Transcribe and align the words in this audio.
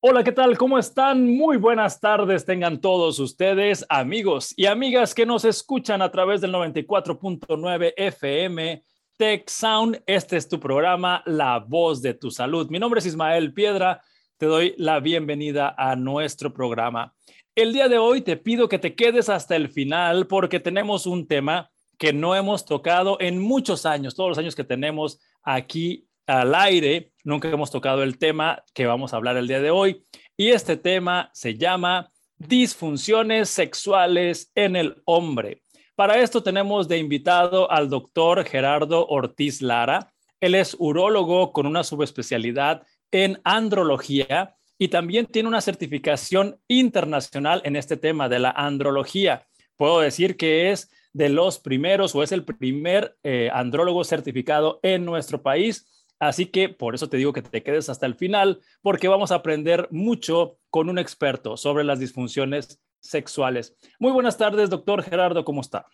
Hola, 0.00 0.22
¿qué 0.22 0.30
tal? 0.30 0.56
¿Cómo 0.56 0.78
están? 0.78 1.26
Muy 1.26 1.56
buenas 1.56 1.98
tardes 1.98 2.44
tengan 2.44 2.80
todos 2.80 3.18
ustedes, 3.18 3.84
amigos 3.88 4.54
y 4.56 4.66
amigas 4.66 5.12
que 5.12 5.26
nos 5.26 5.44
escuchan 5.44 6.02
a 6.02 6.12
través 6.12 6.40
del 6.40 6.52
94.9 6.52 7.94
FM 7.96 8.84
Tech 9.16 9.48
Sound. 9.50 10.00
Este 10.06 10.36
es 10.36 10.48
tu 10.48 10.60
programa, 10.60 11.24
La 11.26 11.58
Voz 11.58 12.00
de 12.00 12.14
tu 12.14 12.30
Salud. 12.30 12.70
Mi 12.70 12.78
nombre 12.78 13.00
es 13.00 13.06
Ismael 13.06 13.52
Piedra. 13.52 14.00
Te 14.36 14.46
doy 14.46 14.72
la 14.78 15.00
bienvenida 15.00 15.74
a 15.76 15.96
nuestro 15.96 16.54
programa. 16.54 17.12
El 17.56 17.72
día 17.72 17.88
de 17.88 17.98
hoy 17.98 18.20
te 18.20 18.36
pido 18.36 18.68
que 18.68 18.78
te 18.78 18.94
quedes 18.94 19.28
hasta 19.28 19.56
el 19.56 19.68
final 19.68 20.28
porque 20.28 20.60
tenemos 20.60 21.06
un 21.06 21.26
tema 21.26 21.70
que 21.98 22.12
no 22.12 22.36
hemos 22.36 22.64
tocado 22.64 23.16
en 23.18 23.40
muchos 23.40 23.84
años, 23.84 24.14
todos 24.14 24.28
los 24.28 24.38
años 24.38 24.54
que 24.54 24.62
tenemos 24.62 25.18
aquí 25.42 26.08
al 26.28 26.54
aire, 26.54 27.10
nunca 27.28 27.48
hemos 27.48 27.70
tocado 27.70 28.02
el 28.02 28.18
tema 28.18 28.64
que 28.72 28.86
vamos 28.86 29.12
a 29.12 29.16
hablar 29.18 29.36
el 29.36 29.46
día 29.46 29.60
de 29.60 29.70
hoy. 29.70 30.02
Y 30.36 30.48
este 30.48 30.76
tema 30.78 31.30
se 31.34 31.56
llama 31.56 32.10
disfunciones 32.38 33.50
sexuales 33.50 34.50
en 34.54 34.76
el 34.76 35.02
hombre. 35.04 35.62
Para 35.94 36.20
esto 36.20 36.42
tenemos 36.42 36.88
de 36.88 36.96
invitado 36.96 37.70
al 37.70 37.90
doctor 37.90 38.44
Gerardo 38.44 39.06
Ortiz 39.06 39.60
Lara. 39.60 40.10
Él 40.40 40.54
es 40.54 40.74
urólogo 40.78 41.52
con 41.52 41.66
una 41.66 41.84
subespecialidad 41.84 42.86
en 43.10 43.40
andrología 43.44 44.56
y 44.78 44.88
también 44.88 45.26
tiene 45.26 45.48
una 45.48 45.60
certificación 45.60 46.58
internacional 46.66 47.60
en 47.64 47.76
este 47.76 47.98
tema 47.98 48.30
de 48.30 48.38
la 48.38 48.50
andrología. 48.52 49.46
Puedo 49.76 50.00
decir 50.00 50.36
que 50.38 50.70
es 50.70 50.90
de 51.12 51.28
los 51.28 51.58
primeros 51.58 52.14
o 52.14 52.22
es 52.22 52.32
el 52.32 52.44
primer 52.44 53.16
eh, 53.22 53.50
andrólogo 53.52 54.04
certificado 54.04 54.80
en 54.82 55.04
nuestro 55.04 55.42
país 55.42 55.97
Así 56.20 56.46
que 56.46 56.68
por 56.68 56.94
eso 56.94 57.08
te 57.08 57.16
digo 57.16 57.32
que 57.32 57.42
te 57.42 57.62
quedes 57.62 57.88
hasta 57.88 58.06
el 58.06 58.14
final, 58.14 58.60
porque 58.82 59.08
vamos 59.08 59.30
a 59.30 59.36
aprender 59.36 59.88
mucho 59.90 60.58
con 60.70 60.88
un 60.88 60.98
experto 60.98 61.56
sobre 61.56 61.84
las 61.84 62.00
disfunciones 62.00 62.80
sexuales. 63.00 63.76
Muy 64.00 64.12
buenas 64.12 64.36
tardes, 64.36 64.70
doctor 64.70 65.02
Gerardo, 65.02 65.44
¿cómo 65.44 65.60
está? 65.60 65.86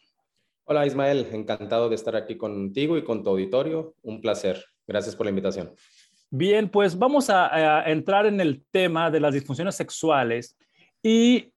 Hola 0.64 0.86
Ismael, 0.86 1.28
encantado 1.33 1.91
de 1.91 1.94
estar 1.94 2.16
aquí 2.16 2.36
contigo 2.36 2.97
y 2.97 3.05
con 3.05 3.22
tu 3.22 3.31
auditorio. 3.31 3.94
Un 4.03 4.22
placer. 4.22 4.64
Gracias 4.86 5.14
por 5.14 5.27
la 5.27 5.31
invitación. 5.31 5.75
Bien, 6.31 6.70
pues 6.70 6.98
vamos 6.98 7.28
a, 7.28 7.83
a 7.83 7.91
entrar 7.91 8.25
en 8.25 8.41
el 8.41 8.64
tema 8.70 9.11
de 9.11 9.20
las 9.20 9.34
disfunciones 9.34 9.75
sexuales 9.75 10.56
y 11.03 11.53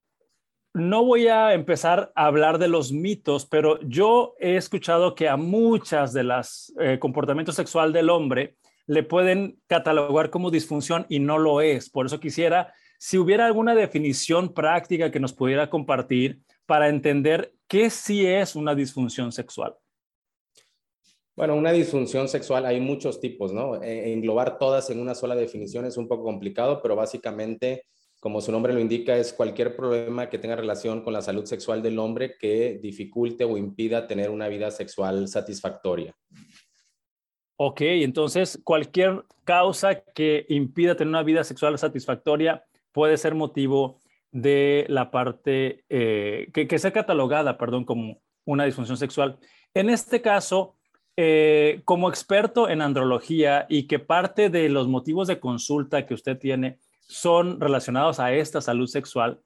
no 0.77 1.03
voy 1.03 1.27
a 1.27 1.53
empezar 1.53 2.11
a 2.15 2.27
hablar 2.27 2.59
de 2.59 2.67
los 2.67 2.91
mitos, 2.91 3.45
pero 3.45 3.79
yo 3.81 4.35
he 4.39 4.55
escuchado 4.55 5.15
que 5.15 5.27
a 5.27 5.37
muchas 5.37 6.13
de 6.13 6.23
las 6.23 6.73
eh, 6.79 6.99
comportamientos 6.99 7.55
sexual 7.55 7.91
del 7.91 8.09
hombre 8.09 8.55
le 8.85 9.03
pueden 9.03 9.59
catalogar 9.67 10.29
como 10.29 10.51
disfunción 10.51 11.05
y 11.09 11.19
no 11.19 11.37
lo 11.37 11.61
es. 11.61 11.89
Por 11.89 12.05
eso 12.05 12.19
quisiera, 12.19 12.73
si 12.97 13.17
hubiera 13.17 13.45
alguna 13.45 13.75
definición 13.75 14.53
práctica 14.53 15.11
que 15.11 15.19
nos 15.19 15.33
pudiera 15.33 15.69
compartir 15.69 16.39
para 16.65 16.87
entender 16.87 17.53
qué 17.67 17.89
sí 17.89 18.25
es 18.25 18.55
una 18.55 18.75
disfunción 18.75 19.31
sexual. 19.31 19.75
Bueno, 21.35 21.55
una 21.55 21.71
disfunción 21.71 22.27
sexual 22.27 22.65
hay 22.65 22.79
muchos 22.79 23.19
tipos, 23.19 23.53
¿no? 23.53 23.81
E, 23.83 24.13
englobar 24.13 24.57
todas 24.57 24.89
en 24.89 24.99
una 24.99 25.13
sola 25.13 25.35
definición 25.35 25.85
es 25.85 25.97
un 25.97 26.07
poco 26.07 26.23
complicado, 26.23 26.81
pero 26.81 26.95
básicamente 26.95 27.85
como 28.27 28.41
su 28.41 28.51
nombre 28.51 28.73
lo 28.73 28.81
indica, 28.81 29.15
es 29.15 29.31
cualquier 29.31 29.73
problema 29.73 30.27
que 30.27 30.37
tenga 30.37 30.57
relación 30.57 31.01
con 31.01 31.13
la 31.13 31.21
salud 31.21 31.45
sexual 31.45 31.81
del 31.81 31.97
hombre 31.97 32.35
que 32.37 32.77
dificulte 32.83 33.45
o 33.45 33.55
impida 33.55 34.05
tener 34.05 34.31
una 34.31 34.49
vida 34.49 34.69
sexual 34.69 35.29
satisfactoria. 35.29 36.13
Ok, 37.55 37.79
entonces 37.79 38.59
cualquier 38.65 39.23
causa 39.45 40.01
que 40.01 40.45
impida 40.49 40.97
tener 40.97 41.07
una 41.07 41.23
vida 41.23 41.45
sexual 41.45 41.79
satisfactoria 41.79 42.65
puede 42.91 43.15
ser 43.15 43.33
motivo 43.33 44.01
de 44.33 44.85
la 44.89 45.09
parte 45.09 45.85
eh, 45.87 46.49
que, 46.53 46.79
sea 46.79 46.91
catalogada, 46.91 47.57
perdón, 47.57 47.85
como 47.85 48.19
una 48.43 48.65
disfunción 48.65 48.97
sexual. 48.97 49.39
En 49.73 49.89
este 49.89 50.21
caso, 50.21 50.75
eh, 51.15 51.79
como 51.85 52.09
experto 52.09 52.67
en 52.67 52.81
andrología 52.81 53.67
y 53.69 53.87
que 53.87 53.99
parte 53.99 54.49
de 54.49 54.67
los 54.67 54.89
motivos 54.89 55.29
de 55.29 55.39
consulta 55.39 56.05
que 56.05 56.13
usted 56.13 56.37
tiene 56.37 56.77
son 57.07 57.59
relacionados 57.59 58.19
a 58.19 58.33
esta 58.33 58.61
salud 58.61 58.87
sexual, 58.87 59.39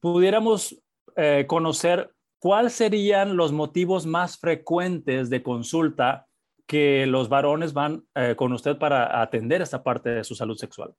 pudiéramos 0.00 0.80
eh, 1.16 1.46
conocer 1.48 2.12
cuáles 2.38 2.74
serían 2.74 3.36
los 3.36 3.52
motivos 3.52 4.06
más 4.06 4.38
frecuentes 4.38 5.30
de 5.30 5.42
consulta 5.42 6.26
que 6.66 7.06
los 7.06 7.28
varones 7.28 7.72
van 7.72 8.04
eh, 8.14 8.34
con 8.36 8.52
usted 8.52 8.76
para 8.76 9.22
atender 9.22 9.62
esta 9.62 9.82
parte 9.82 10.10
de 10.10 10.24
su 10.24 10.34
salud 10.34 10.56
sexual. 10.56 10.94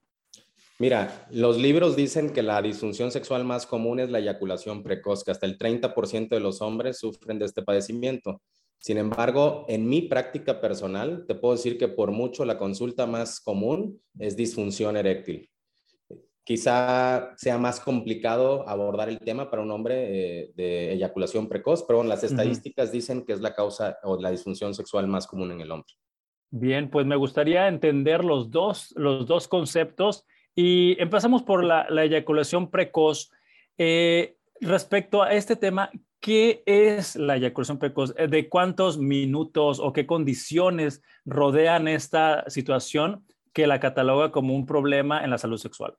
Mira, 0.79 1.27
los 1.31 1.57
libros 1.57 1.95
dicen 1.95 2.31
que 2.31 2.43
la 2.43 2.61
disfunción 2.61 3.11
sexual 3.11 3.43
más 3.43 3.65
común 3.65 3.99
es 3.99 4.09
la 4.09 4.19
eyaculación 4.19 4.83
precoz, 4.83 5.23
que 5.23 5.31
hasta 5.31 5.45
el 5.45 5.57
30% 5.57 6.29
de 6.29 6.39
los 6.39 6.61
hombres 6.61 6.99
sufren 6.99 7.39
de 7.39 7.45
este 7.45 7.63
padecimiento. 7.63 8.41
Sin 8.79 8.97
embargo, 8.97 9.65
en 9.67 9.89
mi 9.89 10.03
práctica 10.03 10.61
personal, 10.61 11.25
te 11.27 11.33
puedo 11.33 11.55
decir 11.55 11.79
que 11.79 11.87
por 11.87 12.11
mucho 12.11 12.45
la 12.45 12.59
consulta 12.59 13.07
más 13.07 13.39
común 13.39 13.99
es 14.19 14.35
disfunción 14.35 14.97
eréctil 14.97 15.49
quizá 16.47 17.33
sea 17.35 17.57
más 17.57 17.81
complicado 17.81 18.63
abordar 18.69 19.09
el 19.09 19.19
tema 19.19 19.49
para 19.51 19.61
un 19.61 19.69
hombre 19.69 19.95
eh, 20.43 20.51
de 20.55 20.93
eyaculación 20.93 21.49
precoz, 21.49 21.83
pero 21.83 22.01
las 22.05 22.23
estadísticas 22.23 22.89
dicen 22.89 23.25
que 23.25 23.33
es 23.33 23.41
la 23.41 23.53
causa 23.53 23.97
o 24.03 24.17
la 24.17 24.31
disfunción 24.31 24.73
sexual 24.73 25.09
más 25.09 25.27
común 25.27 25.51
en 25.51 25.59
el 25.59 25.69
hombre. 25.69 25.93
Bien, 26.49 26.89
pues 26.89 27.05
me 27.05 27.17
gustaría 27.17 27.67
entender 27.67 28.23
los 28.23 28.49
dos, 28.49 28.93
los 28.95 29.27
dos 29.27 29.49
conceptos 29.49 30.25
y 30.55 30.95
empezamos 31.01 31.43
por 31.43 31.65
la, 31.65 31.85
eyaculación 32.01 32.71
precoz. 32.71 33.29
Eh, 33.77 34.37
respecto 34.61 35.23
a 35.23 35.33
este 35.33 35.57
tema, 35.57 35.91
¿qué 36.21 36.63
es 36.65 37.17
la 37.17 37.35
eyaculación 37.35 37.77
precoz? 37.77 38.15
¿De 38.15 38.47
cuántos 38.47 38.97
minutos 38.97 39.81
o 39.81 39.91
qué 39.91 40.05
condiciones 40.05 41.01
rodean 41.25 41.89
esta 41.89 42.49
situación 42.49 43.25
que 43.51 43.67
la 43.67 43.81
cataloga 43.81 44.31
como 44.31 44.55
un 44.55 44.65
problema 44.65 45.25
en 45.25 45.31
la 45.31 45.37
salud 45.37 45.57
sexual? 45.57 45.97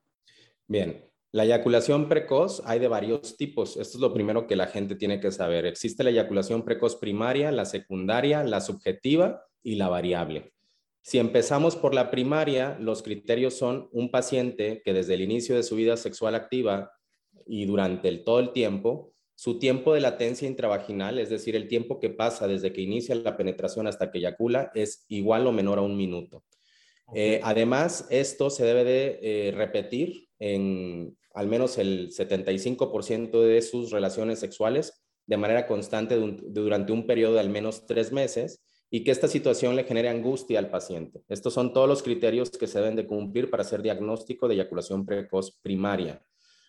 Bien, 0.69 1.03
la 1.33 1.45
eyaculación 1.45 2.11
precoz 2.11 2.63
hay 2.67 2.79
de 2.79 2.89
varios 2.89 3.39
tipos. 3.39 3.79
Esto 3.79 3.97
es 3.97 4.01
lo 4.03 4.13
primero 4.13 4.47
que 4.47 4.55
la 4.55 4.67
gente 4.67 4.97
tiene 4.97 5.19
que 5.19 5.33
saber. 5.33 5.65
Existe 5.65 6.05
la 6.05 6.11
eyaculación 6.11 6.63
precoz 6.63 6.97
primaria, 6.97 7.51
la 7.51 7.65
secundaria, 7.65 8.45
la 8.45 8.61
subjetiva 8.61 9.47
y 9.63 9.77
la 9.77 9.89
variable. 9.89 10.53
Si 11.03 11.19
empezamos 11.19 11.75
por 11.75 11.95
la 11.95 12.11
primaria, 12.11 12.77
los 12.81 13.03
criterios 13.03 13.55
son 13.55 13.89
un 13.93 14.11
paciente 14.11 14.83
que 14.85 14.93
desde 14.93 15.15
el 15.15 15.23
inicio 15.23 15.57
de 15.57 15.63
su 15.63 15.75
vida 15.75 15.97
sexual 15.97 16.35
activa 16.35 16.93
y 17.47 17.65
durante 17.65 18.15
todo 18.19 18.41
el 18.41 18.53
tiempo, 18.53 19.15
su 19.35 19.59
tiempo 19.59 19.95
de 19.95 20.01
latencia 20.01 20.47
intravaginal, 20.47 21.19
es 21.19 21.31
decir, 21.31 21.57
el 21.57 21.67
tiempo 21.67 21.99
que 21.99 22.11
pasa 22.11 22.47
desde 22.47 22.75
que 22.75 22.83
inicia 22.83 23.15
la 23.15 23.39
penetración 23.39 23.87
hasta 23.87 24.11
que 24.11 24.19
eyacula, 24.19 24.71
es 24.75 25.07
igual 25.09 25.47
o 25.47 25.53
menor 25.53 25.79
a 25.79 25.83
un 25.83 25.97
minuto. 25.97 26.45
Eh, 27.15 27.41
además, 27.43 28.07
esto 28.11 28.51
se 28.51 28.65
debe 28.65 28.85
de 28.85 29.19
eh, 29.23 29.53
repetir 29.53 30.29
en 30.39 31.17
al 31.35 31.47
menos 31.47 31.79
el 31.79 32.11
75% 32.11 33.41
de 33.41 33.63
sus 33.63 33.91
relaciones 33.91 34.41
sexuales 34.41 35.05
de 35.27 35.37
manera 35.37 35.67
constante 35.67 36.17
durante 36.17 36.93
un 36.93 37.07
periodo 37.07 37.35
de 37.35 37.41
al 37.41 37.51
menos 37.51 37.87
tres 37.87 38.13
meses 38.13 38.65
y 38.91 39.05
que 39.05 39.11
esta 39.11 39.29
situación 39.29 39.77
le 39.77 39.85
genere 39.85 40.09
angustia 40.09 40.59
al 40.59 40.71
paciente. 40.71 41.23
Estos 41.29 41.53
son 41.55 41.73
todos 41.73 41.89
los 41.89 42.03
criterios 42.03 42.51
que 42.51 42.67
se 42.67 42.81
deben 42.81 42.97
de 42.97 43.07
cumplir 43.07 43.51
para 43.51 43.63
hacer 43.63 43.83
diagnóstico 43.83 44.49
de 44.49 44.55
eyaculación 44.55 45.05
precoz 45.05 45.59
primaria. 45.61 46.23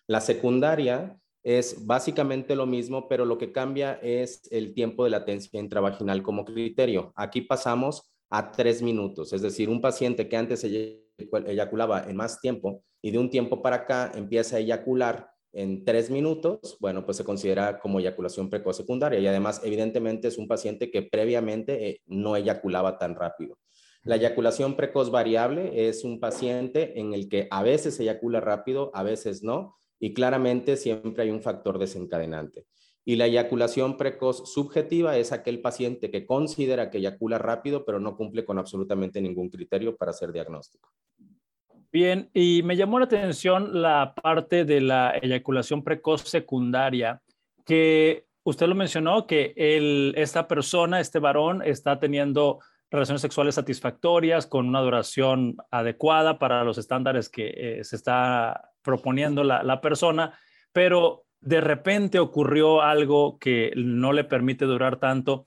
La 0.06 0.20
secundaria 0.20 1.18
es 1.42 1.86
básicamente 1.86 2.54
lo 2.54 2.66
mismo, 2.66 3.08
pero 3.08 3.24
lo 3.24 3.38
que 3.38 3.52
cambia 3.52 3.94
es 4.02 4.42
el 4.50 4.74
tiempo 4.74 5.04
de 5.04 5.10
latencia 5.10 5.58
intravaginal 5.58 6.22
como 6.22 6.44
criterio. 6.44 7.12
Aquí 7.16 7.40
pasamos 7.40 8.09
a 8.30 8.52
tres 8.52 8.80
minutos, 8.80 9.32
es 9.32 9.42
decir, 9.42 9.68
un 9.68 9.80
paciente 9.80 10.28
que 10.28 10.36
antes 10.36 10.64
eyaculaba 10.64 12.04
en 12.08 12.16
más 12.16 12.40
tiempo 12.40 12.84
y 13.02 13.10
de 13.10 13.18
un 13.18 13.28
tiempo 13.28 13.60
para 13.60 13.76
acá 13.76 14.12
empieza 14.14 14.56
a 14.56 14.60
eyacular 14.60 15.30
en 15.52 15.84
tres 15.84 16.10
minutos, 16.10 16.76
bueno, 16.78 17.04
pues 17.04 17.16
se 17.16 17.24
considera 17.24 17.80
como 17.80 17.98
eyaculación 17.98 18.48
precoz 18.48 18.76
secundaria 18.76 19.18
y 19.18 19.26
además 19.26 19.60
evidentemente 19.64 20.28
es 20.28 20.38
un 20.38 20.46
paciente 20.46 20.92
que 20.92 21.02
previamente 21.02 21.88
eh, 21.88 22.02
no 22.06 22.36
eyaculaba 22.36 22.98
tan 22.98 23.16
rápido. 23.16 23.58
La 24.04 24.16
eyaculación 24.16 24.76
precoz 24.76 25.10
variable 25.10 25.88
es 25.88 26.04
un 26.04 26.20
paciente 26.20 26.98
en 27.00 27.12
el 27.12 27.28
que 27.28 27.48
a 27.50 27.62
veces 27.62 27.98
eyacula 27.98 28.40
rápido, 28.40 28.90
a 28.94 29.02
veces 29.02 29.42
no, 29.42 29.76
y 29.98 30.14
claramente 30.14 30.76
siempre 30.76 31.24
hay 31.24 31.30
un 31.30 31.42
factor 31.42 31.78
desencadenante. 31.78 32.66
Y 33.04 33.16
la 33.16 33.26
eyaculación 33.26 33.96
precoz 33.96 34.52
subjetiva 34.52 35.16
es 35.16 35.32
aquel 35.32 35.60
paciente 35.60 36.10
que 36.10 36.26
considera 36.26 36.90
que 36.90 36.98
eyacula 36.98 37.38
rápido, 37.38 37.84
pero 37.84 37.98
no 37.98 38.16
cumple 38.16 38.44
con 38.44 38.58
absolutamente 38.58 39.20
ningún 39.20 39.48
criterio 39.48 39.96
para 39.96 40.10
hacer 40.10 40.32
diagnóstico. 40.32 40.90
Bien, 41.92 42.30
y 42.32 42.62
me 42.62 42.76
llamó 42.76 42.98
la 42.98 43.06
atención 43.06 43.82
la 43.82 44.14
parte 44.14 44.64
de 44.64 44.80
la 44.80 45.18
eyaculación 45.20 45.82
precoz 45.82 46.22
secundaria, 46.22 47.20
que 47.64 48.26
usted 48.44 48.68
lo 48.68 48.74
mencionó, 48.74 49.26
que 49.26 49.54
esta 50.16 50.46
persona, 50.46 51.00
este 51.00 51.18
varón, 51.18 51.62
está 51.64 51.98
teniendo 51.98 52.60
relaciones 52.90 53.22
sexuales 53.22 53.54
satisfactorias 53.54 54.46
con 54.46 54.68
una 54.68 54.80
duración 54.80 55.56
adecuada 55.70 56.38
para 56.38 56.64
los 56.64 56.78
estándares 56.78 57.28
que 57.28 57.52
eh, 57.56 57.84
se 57.84 57.96
está 57.96 58.72
proponiendo 58.82 59.44
la, 59.44 59.80
persona, 59.80 60.38
pero 60.72 61.24
de 61.40 61.60
repente 61.60 62.18
ocurrió 62.18 62.82
algo 62.82 63.38
que 63.38 63.72
no 63.76 64.12
le 64.12 64.24
permite 64.24 64.64
durar 64.64 64.98
tanto. 64.98 65.46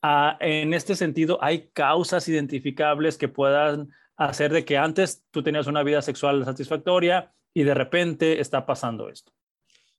Ah, 0.00 0.36
en 0.40 0.74
este 0.74 0.94
sentido, 0.96 1.38
¿hay 1.42 1.68
causas 1.68 2.28
identificables 2.28 3.18
que 3.18 3.28
puedan 3.28 3.90
hacer 4.16 4.52
de 4.52 4.64
que 4.64 4.78
antes 4.78 5.24
tú 5.30 5.42
tenías 5.42 5.66
una 5.66 5.82
vida 5.82 6.02
sexual 6.02 6.44
satisfactoria 6.44 7.32
y 7.54 7.64
de 7.64 7.74
repente 7.74 8.40
está 8.40 8.66
pasando 8.66 9.08
esto? 9.08 9.32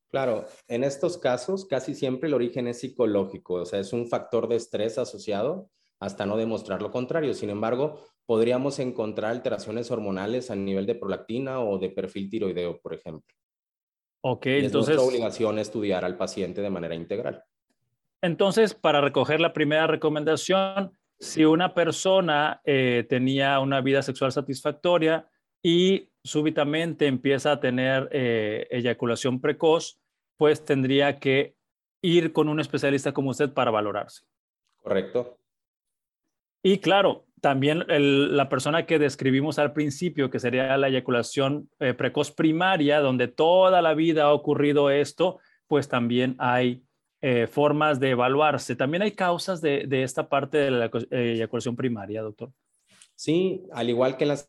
Claro, 0.09 0.45
en 0.67 0.83
estos 0.83 1.17
casos 1.17 1.65
casi 1.65 1.95
siempre 1.95 2.27
el 2.27 2.35
origen 2.35 2.67
es 2.67 2.79
psicológico, 2.79 3.55
o 3.55 3.65
sea, 3.65 3.79
es 3.79 3.93
un 3.93 4.07
factor 4.07 4.47
de 4.47 4.57
estrés 4.57 4.97
asociado 4.97 5.71
hasta 5.99 6.25
no 6.25 6.37
demostrar 6.37 6.81
lo 6.81 6.91
contrario. 6.91 7.33
Sin 7.33 7.49
embargo, 7.49 8.05
podríamos 8.25 8.77
encontrar 8.79 9.31
alteraciones 9.31 9.89
hormonales 9.89 10.51
a 10.51 10.55
nivel 10.55 10.85
de 10.85 10.95
prolactina 10.95 11.61
o 11.61 11.79
de 11.79 11.89
perfil 11.89 12.29
tiroideo, 12.29 12.79
por 12.79 12.93
ejemplo. 12.93 13.33
Ok, 14.25 14.45
y 14.45 14.65
entonces. 14.65 14.93
Es 14.93 15.01
nuestra 15.01 15.03
obligación 15.03 15.59
estudiar 15.59 16.05
al 16.05 16.15
paciente 16.15 16.61
de 16.61 16.69
manera 16.69 16.95
integral. 16.95 17.43
Entonces, 18.21 18.73
para 18.73 19.01
recoger 19.01 19.41
la 19.41 19.51
primera 19.51 19.85
recomendación, 19.85 20.97
si 21.19 21.43
una 21.43 21.73
persona 21.73 22.61
eh, 22.63 23.05
tenía 23.09 23.59
una 23.59 23.81
vida 23.81 24.01
sexual 24.01 24.31
satisfactoria 24.31 25.27
y 25.61 26.09
súbitamente 26.23 27.07
empieza 27.07 27.51
a 27.51 27.59
tener 27.59 28.07
eh, 28.13 28.65
eyaculación 28.71 29.41
precoz, 29.41 29.99
pues 30.37 30.63
tendría 30.63 31.19
que 31.19 31.55
ir 32.01 32.31
con 32.31 32.47
un 32.47 32.61
especialista 32.61 33.13
como 33.13 33.31
usted 33.31 33.51
para 33.51 33.71
valorarse. 33.71 34.23
Correcto. 34.81 35.37
Y 36.63 36.77
claro, 36.77 37.25
también 37.43 37.83
la 37.89 38.47
persona 38.47 38.85
que 38.85 38.99
describimos 38.99 39.59
al 39.59 39.73
principio, 39.73 40.29
que 40.29 40.39
sería 40.39 40.77
la 40.77 40.87
eyaculación 40.87 41.69
eh, 41.81 41.93
precoz 41.93 42.31
primaria, 42.31 43.01
donde 43.01 43.27
toda 43.27 43.81
la 43.81 43.93
vida 43.93 44.23
ha 44.23 44.33
ocurrido 44.33 44.89
esto, 44.89 45.39
pues 45.67 45.89
también 45.89 46.37
hay 46.39 46.85
eh, 47.21 47.47
formas 47.47 47.99
de 47.99 48.11
evaluarse. 48.11 48.77
También 48.77 49.03
hay 49.03 49.11
causas 49.11 49.59
de, 49.59 49.85
esta 49.91 50.29
parte 50.29 50.57
de 50.57 50.71
la 50.71 50.89
eyaculación 51.11 51.75
primaria, 51.75 52.21
doctor. 52.21 52.49
Sí, 53.13 53.65
al 53.73 53.89
igual 53.89 54.15
que 54.15 54.23
en 54.23 54.29
la 54.29 54.39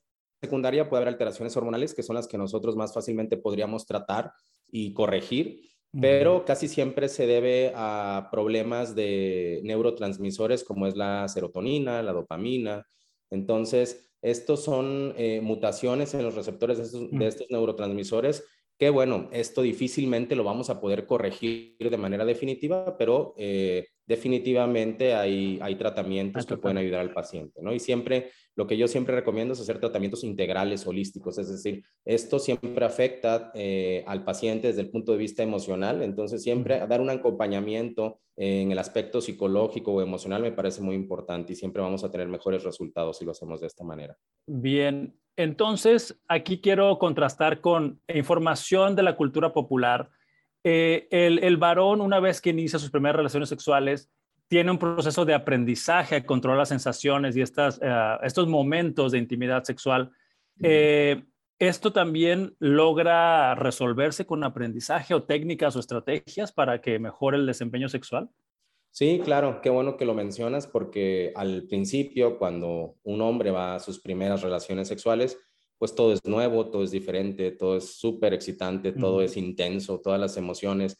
secundaria 0.41 0.88
puede 0.88 1.02
haber 1.02 1.14
alteraciones 1.14 1.56
hormonales, 1.56 1.94
que 1.94 2.05
son 2.05 2.14
las 2.14 2.29
que 2.29 2.38
nosotros 2.38 2.76
más 2.76 2.94
fácilmente 2.94 3.37
podríamos 3.37 3.87
tratar 3.87 4.31
y 4.70 4.93
corregir 4.93 5.62
pero 6.00 6.44
casi 6.44 6.69
siempre 6.69 7.08
se 7.08 7.26
debe 7.26 7.73
a 7.75 8.29
problemas 8.31 8.94
de 8.94 9.61
neurotransmisores 9.64 10.64
como 10.64 10.87
es 10.87 10.96
la 10.96 11.29
serotonina, 11.29 12.02
la 12.02 12.12
dopamina. 12.12 12.87
Entonces, 13.31 14.11
estos 14.23 14.64
son 14.64 15.14
eh, 15.17 15.41
mutaciones 15.43 16.14
en 16.14 16.23
los 16.23 16.35
receptores 16.35 16.79
de 16.79 16.85
estos, 16.85 17.11
de 17.11 17.26
estos, 17.26 17.46
neurotransmisores 17.50 18.44
que, 18.78 18.90
bueno, 18.90 19.28
esto 19.32 19.62
difícilmente 19.62 20.34
lo 20.36 20.44
vamos 20.44 20.70
a 20.70 20.80
poder 20.80 21.06
corregir 21.06 21.76
de 21.78 21.96
manera 21.96 22.24
definitiva, 22.24 22.96
pero 22.96 23.34
eh, 23.36 23.86
definitivamente 24.06 25.14
hay, 25.14 25.58
hay 25.62 25.76
tratamientos 25.76 26.44
que 26.44 26.56
pueden 26.56 26.78
ayudar 26.78 27.00
al 27.00 27.12
paciente, 27.12 27.62
¿no? 27.62 27.72
Y 27.72 27.78
siempre, 27.78 28.30
lo 28.56 28.66
que 28.66 28.76
yo 28.76 28.88
siempre 28.88 29.14
recomiendo 29.14 29.54
es 29.54 29.60
hacer 29.60 29.78
tratamientos 29.78 30.24
integrales, 30.24 30.86
holísticos, 30.86 31.38
es 31.38 31.50
decir, 31.50 31.84
esto 32.04 32.38
siempre 32.38 32.84
afecta 32.84 33.52
eh, 33.54 34.04
al 34.06 34.24
paciente 34.24 34.68
desde 34.68 34.82
el 34.82 34.90
punto 34.90 35.12
de 35.12 35.18
vista 35.18 35.42
emocional, 35.42 36.02
entonces 36.02 36.42
siempre 36.42 36.84
dar 36.86 37.00
un 37.00 37.10
acompañamiento 37.10 38.20
en 38.36 38.72
el 38.72 38.78
aspecto 38.78 39.20
psicológico 39.20 39.92
o 39.92 40.02
emocional 40.02 40.42
me 40.42 40.52
parece 40.52 40.82
muy 40.82 40.96
importante 40.96 41.52
y 41.52 41.56
siempre 41.56 41.80
vamos 41.80 42.02
a 42.02 42.10
tener 42.10 42.28
mejores 42.28 42.64
resultados 42.64 43.18
si 43.18 43.24
lo 43.24 43.30
hacemos 43.30 43.60
de 43.60 43.68
esta 43.68 43.84
manera. 43.84 44.16
Bien, 44.46 45.16
entonces 45.36 46.19
aquí 46.28 46.60
quiero 46.60 46.98
contrastar 46.98 47.60
con 47.60 48.00
información 48.08 48.96
de 48.96 49.02
la 49.02 49.16
cultura 49.16 49.52
popular 49.52 50.10
eh, 50.66 51.06
el, 51.10 51.56
varón, 51.58 52.00
una 52.00 52.20
vez 52.20 52.40
que 52.40 52.50
inicia 52.50 52.78
sus 52.78 52.90
primeras 52.90 53.16
relaciones 53.16 53.50
sexuales, 53.50 54.10
tiene 54.48 54.70
un 54.70 54.78
proceso 54.78 55.26
de 55.26 55.34
aprendizaje 55.34 56.16
a 56.16 56.25
controlar 56.25 56.58
las 56.58 56.70
sensaciones 56.70 57.36
y 57.36 57.42
estas, 57.42 57.78
eh, 57.82 58.16
estos 58.22 58.48
momentos 58.48 59.12
de 59.12 59.19
intimidad 59.19 59.62
sexual. 59.64 60.10
Eh, 60.62 61.22
¿Esto 61.58 61.92
también 61.92 62.54
logra 62.58 63.54
resolverse 63.54 64.26
con 64.26 64.42
aprendizaje 64.42 65.14
o 65.14 65.22
técnicas 65.22 65.76
o 65.76 65.81
estrategias 65.81 66.50
para 66.50 66.81
que 66.81 66.98
mejore 66.98 67.36
el 67.36 67.46
desempeño 67.46 67.88
sexual? 67.88 68.31
Sí, 68.94 69.20
claro, 69.25 69.61
qué 69.61 69.70
bueno 69.70 69.96
que 69.96 70.05
lo 70.05 70.14
mencionas 70.14 70.69
porque 70.69 71.32
al 71.35 71.64
principio, 71.64 72.38
cuando 72.38 72.94
un 73.02 73.20
hombre 73.23 73.50
va 73.50 73.75
a 73.75 73.81
sus 73.81 73.99
primeras 73.99 74.43
relaciones 74.43 74.87
sexuales, 74.87 75.37
pues 75.79 75.96
todo 75.96 76.12
es 76.12 76.25
nuevo, 76.25 76.70
todo 76.70 76.85
es 76.85 76.93
diferente, 76.93 77.50
todo 77.50 77.76
es 77.76 77.96
súper 77.96 78.35
excitante, 78.35 78.93
todo 78.93 79.20
es 79.20 79.37
intenso, 79.37 80.00
todas 80.00 80.20
las 80.20 80.37
emociones. 80.37 80.96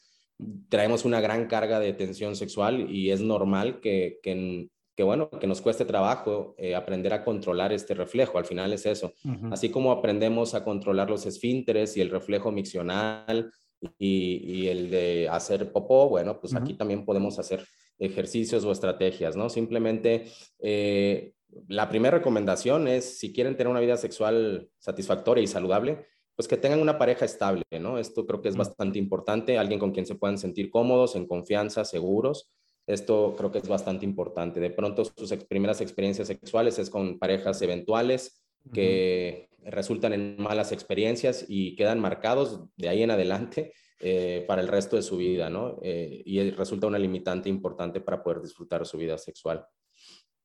Traemos 0.67 1.05
una 1.05 1.21
gran 1.21 1.47
carga 1.47 1.79
de 1.79 1.93
tensión 1.93 2.35
sexual 2.35 2.91
y 2.91 3.11
es 3.11 3.21
normal 3.21 3.79
que, 3.79 4.19
que, 4.21 5.03
bueno, 5.03 5.29
que 5.29 5.47
nos 5.47 5.61
cueste 5.61 5.85
trabajo 5.85 6.53
eh, 6.57 6.75
aprender 6.75 7.13
a 7.13 7.23
controlar 7.23 7.71
este 7.71 7.93
reflejo. 7.93 8.37
Al 8.37 8.45
final 8.45 8.73
es 8.73 8.85
eso. 8.85 9.13
Así 9.51 9.69
como 9.69 9.93
aprendemos 9.93 10.53
a 10.53 10.65
controlar 10.65 11.09
los 11.09 11.25
esfínteres 11.25 11.95
y 11.95 12.01
el 12.01 12.09
reflejo 12.09 12.51
miccional 12.51 13.53
y, 13.97 14.67
el 14.67 14.89
de 14.89 15.29
hacer 15.29 15.71
popó, 15.71 16.09
bueno, 16.09 16.41
pues 16.41 16.53
aquí 16.55 16.73
también 16.73 17.05
podemos 17.05 17.39
hacer 17.39 17.65
ejercicios 17.99 18.65
o 18.65 18.71
estrategias, 18.71 19.35
¿no? 19.35 19.49
Simplemente 19.49 20.25
eh, 20.59 21.33
la 21.67 21.89
primera 21.89 22.17
recomendación 22.17 22.87
es, 22.87 23.19
si 23.19 23.31
quieren 23.33 23.55
tener 23.55 23.71
una 23.71 23.79
vida 23.79 23.97
sexual 23.97 24.69
satisfactoria 24.79 25.43
y 25.43 25.47
saludable, 25.47 26.05
pues 26.35 26.47
que 26.47 26.57
tengan 26.57 26.81
una 26.81 26.97
pareja 26.97 27.25
estable, 27.25 27.63
¿no? 27.79 27.97
Esto 27.97 28.25
creo 28.25 28.41
que 28.41 28.49
es 28.49 28.57
bastante 28.57 28.99
importante, 28.99 29.57
alguien 29.57 29.79
con 29.79 29.91
quien 29.91 30.05
se 30.05 30.15
puedan 30.15 30.37
sentir 30.37 30.69
cómodos, 30.69 31.15
en 31.15 31.27
confianza, 31.27 31.85
seguros. 31.85 32.51
Esto 32.87 33.35
creo 33.37 33.51
que 33.51 33.59
es 33.59 33.67
bastante 33.67 34.05
importante. 34.05 34.59
De 34.59 34.69
pronto 34.69 35.05
sus 35.05 35.33
primeras 35.49 35.81
experiencias 35.81 36.27
sexuales 36.27 36.77
es 36.77 36.89
con 36.89 37.17
parejas 37.17 37.61
eventuales 37.61 38.43
que 38.73 39.49
resultan 39.63 40.13
en 40.13 40.35
malas 40.39 40.71
experiencias 40.71 41.45
y 41.47 41.75
quedan 41.75 41.99
marcados 41.99 42.65
de 42.75 42.89
ahí 42.89 43.03
en 43.03 43.11
adelante 43.11 43.73
eh, 43.99 44.43
para 44.47 44.61
el 44.61 44.67
resto 44.67 44.97
de 44.97 45.01
su 45.01 45.17
vida, 45.17 45.49
¿no? 45.49 45.79
Eh, 45.81 46.21
y 46.25 46.51
resulta 46.51 46.87
una 46.87 46.99
limitante 46.99 47.47
importante 47.47 48.01
para 48.01 48.21
poder 48.21 48.41
disfrutar 48.41 48.85
su 48.85 48.97
vida 48.97 49.17
sexual. 49.17 49.65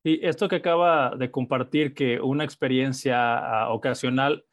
Y 0.04 0.24
esto 0.24 0.48
que 0.48 0.56
acaba 0.56 1.16
de 1.16 1.30
compartir, 1.30 1.92
que 1.92 2.20
una 2.20 2.44
experiencia 2.44 3.38
ah, 3.38 3.72
ocasional 3.72 4.44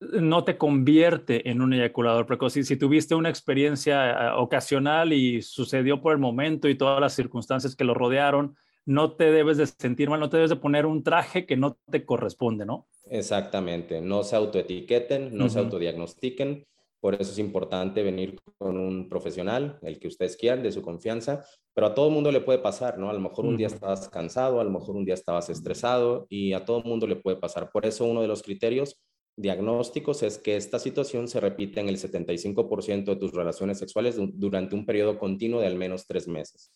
no 0.00 0.44
te 0.44 0.58
convierte 0.58 1.48
en 1.48 1.62
un 1.62 1.72
eyaculador 1.72 2.26
precoz. 2.26 2.52
Si, 2.52 2.62
si 2.62 2.76
tuviste 2.76 3.14
una 3.14 3.30
experiencia 3.30 4.10
ah, 4.10 4.38
ocasional 4.38 5.14
y 5.14 5.40
sucedió 5.40 6.02
por 6.02 6.12
el 6.12 6.18
momento 6.18 6.68
y 6.68 6.76
todas 6.76 7.00
las 7.00 7.14
circunstancias 7.14 7.74
que 7.74 7.84
lo 7.84 7.94
rodearon, 7.94 8.54
no 8.84 9.12
te 9.12 9.32
debes 9.32 9.56
de 9.56 9.66
sentir 9.66 10.10
mal, 10.10 10.20
no 10.20 10.28
te 10.28 10.36
debes 10.36 10.50
de 10.50 10.56
poner 10.56 10.84
un 10.86 11.02
traje 11.02 11.46
que 11.46 11.56
no 11.56 11.78
te 11.90 12.04
corresponde, 12.04 12.66
¿no? 12.66 12.86
Exactamente, 13.08 14.00
no 14.00 14.22
se 14.22 14.36
autoetiqueten, 14.36 15.36
no 15.36 15.48
se 15.48 15.58
autodiagnostiquen 15.58 16.66
por 17.00 17.14
eso 17.14 17.30
es 17.30 17.38
importante 17.38 18.02
venir 18.02 18.36
con 18.58 18.78
un 18.78 19.08
profesional, 19.08 19.78
el 19.82 19.98
que 19.98 20.08
ustedes 20.08 20.36
quieran, 20.36 20.62
de 20.62 20.72
su 20.72 20.82
confianza, 20.82 21.44
pero 21.74 21.88
a 21.88 21.94
todo 21.94 22.10
mundo 22.10 22.32
le 22.32 22.40
puede 22.40 22.58
pasar, 22.58 22.98
¿no? 22.98 23.10
A 23.10 23.12
lo 23.12 23.20
mejor 23.20 23.46
un 23.46 23.56
día 23.56 23.66
estabas 23.66 24.08
cansado, 24.08 24.60
a 24.60 24.64
lo 24.64 24.70
mejor 24.70 24.96
un 24.96 25.04
día 25.04 25.14
estabas 25.14 25.50
estresado 25.50 26.26
y 26.28 26.52
a 26.52 26.64
todo 26.64 26.82
mundo 26.82 27.06
le 27.06 27.16
puede 27.16 27.36
pasar. 27.36 27.70
Por 27.70 27.86
eso 27.86 28.04
uno 28.04 28.22
de 28.22 28.28
los 28.28 28.42
criterios 28.42 28.98
diagnósticos 29.36 30.22
es 30.22 30.38
que 30.38 30.56
esta 30.56 30.78
situación 30.78 31.28
se 31.28 31.40
repite 31.40 31.80
en 31.80 31.88
el 31.88 31.98
75% 31.98 33.04
de 33.04 33.16
tus 33.16 33.32
relaciones 33.32 33.78
sexuales 33.78 34.16
durante 34.18 34.74
un 34.74 34.86
periodo 34.86 35.18
continuo 35.18 35.60
de 35.60 35.66
al 35.66 35.76
menos 35.76 36.06
tres 36.06 36.26
meses. 36.26 36.72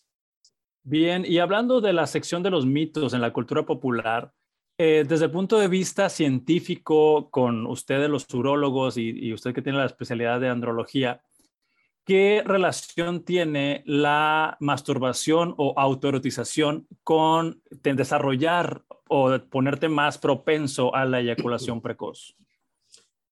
Bien, 0.82 1.24
y 1.26 1.38
hablando 1.38 1.80
de 1.80 1.92
la 1.92 2.06
sección 2.06 2.42
de 2.42 2.50
los 2.50 2.66
mitos 2.66 3.12
en 3.12 3.20
la 3.20 3.32
cultura 3.32 3.64
popular, 3.64 4.32
eh, 4.82 5.04
desde 5.06 5.26
el 5.26 5.30
punto 5.30 5.58
de 5.58 5.68
vista 5.68 6.08
científico, 6.08 7.28
con 7.30 7.66
ustedes 7.66 8.08
los 8.08 8.26
urólogos 8.32 8.96
y, 8.96 9.30
usted 9.30 9.52
que 9.52 9.60
tiene 9.60 9.76
la 9.76 9.84
especialidad 9.84 10.40
de 10.40 10.48
andrología, 10.48 11.20
¿qué 12.06 12.42
relación 12.46 13.22
tiene 13.22 13.82
la 13.84 14.56
masturbación 14.58 15.54
o 15.58 15.74
autoerotización 15.76 16.88
con 17.04 17.60
desarrollar 17.82 18.82
o 19.06 19.38
ponerte 19.50 19.90
más 19.90 20.16
propenso 20.16 20.94
a 20.94 21.04
la 21.04 21.20
eyaculación 21.20 21.82
precoz? 21.82 22.34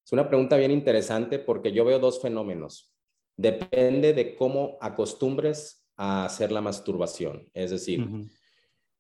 Es 0.04 0.12
una 0.12 0.28
pregunta 0.28 0.58
bien 0.58 0.70
interesante 0.70 1.38
porque 1.38 1.72
yo 1.72 1.82
veo 1.86 1.98
dos 1.98 2.20
fenómenos. 2.20 2.92
Depende 3.38 4.12
de 4.12 4.36
cómo 4.36 4.76
acostumbres 4.82 5.88
a 5.96 6.26
hacer 6.26 6.52
la 6.52 6.60
masturbación. 6.60 7.48
Es 7.54 7.70
decir, 7.70 8.06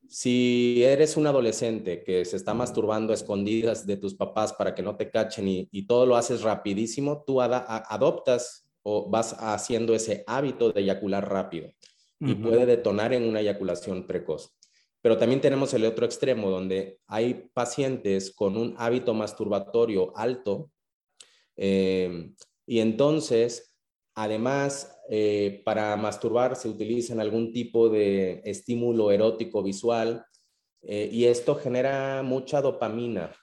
si 0.08 0.82
eres 0.82 1.16
un 1.16 1.26
adolescente 1.26 2.02
que 2.02 2.24
se 2.24 2.36
está 2.36 2.54
masturbando 2.54 3.12
a 3.12 3.14
escondidas 3.14 3.86
de 3.86 3.98
tus 3.98 4.14
papás 4.14 4.54
para 4.54 4.74
que 4.74 4.82
no 4.82 4.96
te 4.96 5.10
cachen 5.10 5.46
y, 5.48 5.86
todo 5.86 6.06
lo 6.06 6.16
haces 6.16 6.42
rapidísimo, 6.42 7.24
tú 7.26 7.40
adoptas 7.42 8.66
o 8.82 9.08
vas 9.10 9.36
haciendo 9.38 9.94
ese 9.94 10.24
hábito 10.26 10.72
de 10.72 10.80
eyacular 10.80 11.28
rápido 11.28 11.70
y 12.20 12.34
puede 12.34 12.64
detonar 12.64 13.12
en 13.12 13.24
una 13.24 13.40
eyaculación 13.40 14.06
precoz. 14.06 14.56
Pero 15.02 15.18
también 15.18 15.40
tenemos 15.40 15.74
el 15.74 15.84
otro 15.84 16.06
extremo 16.06 16.50
donde 16.50 16.98
hay 17.06 17.50
pacientes 17.52 18.34
con 18.34 18.56
un 18.56 18.74
hábito 18.78 19.14
masturbatorio 19.14 20.16
alto, 20.16 20.70
eh, 21.56 22.32
Y 22.66 22.80
entonces, 22.80 23.74
además, 24.22 25.00
eh, 25.08 25.62
para 25.64 25.96
masturbar 25.96 26.56
se 26.56 26.68
utilizan 26.68 27.20
algún 27.20 27.52
tipo 27.52 27.88
de 27.88 28.42
estímulo 28.44 29.10
erótico 29.10 29.62
visual 29.62 30.24
eh, 30.82 31.08
y 31.12 31.24
esto 31.24 31.54
genera 31.54 32.22
mucha 32.22 32.60
dopamina. 32.60 33.34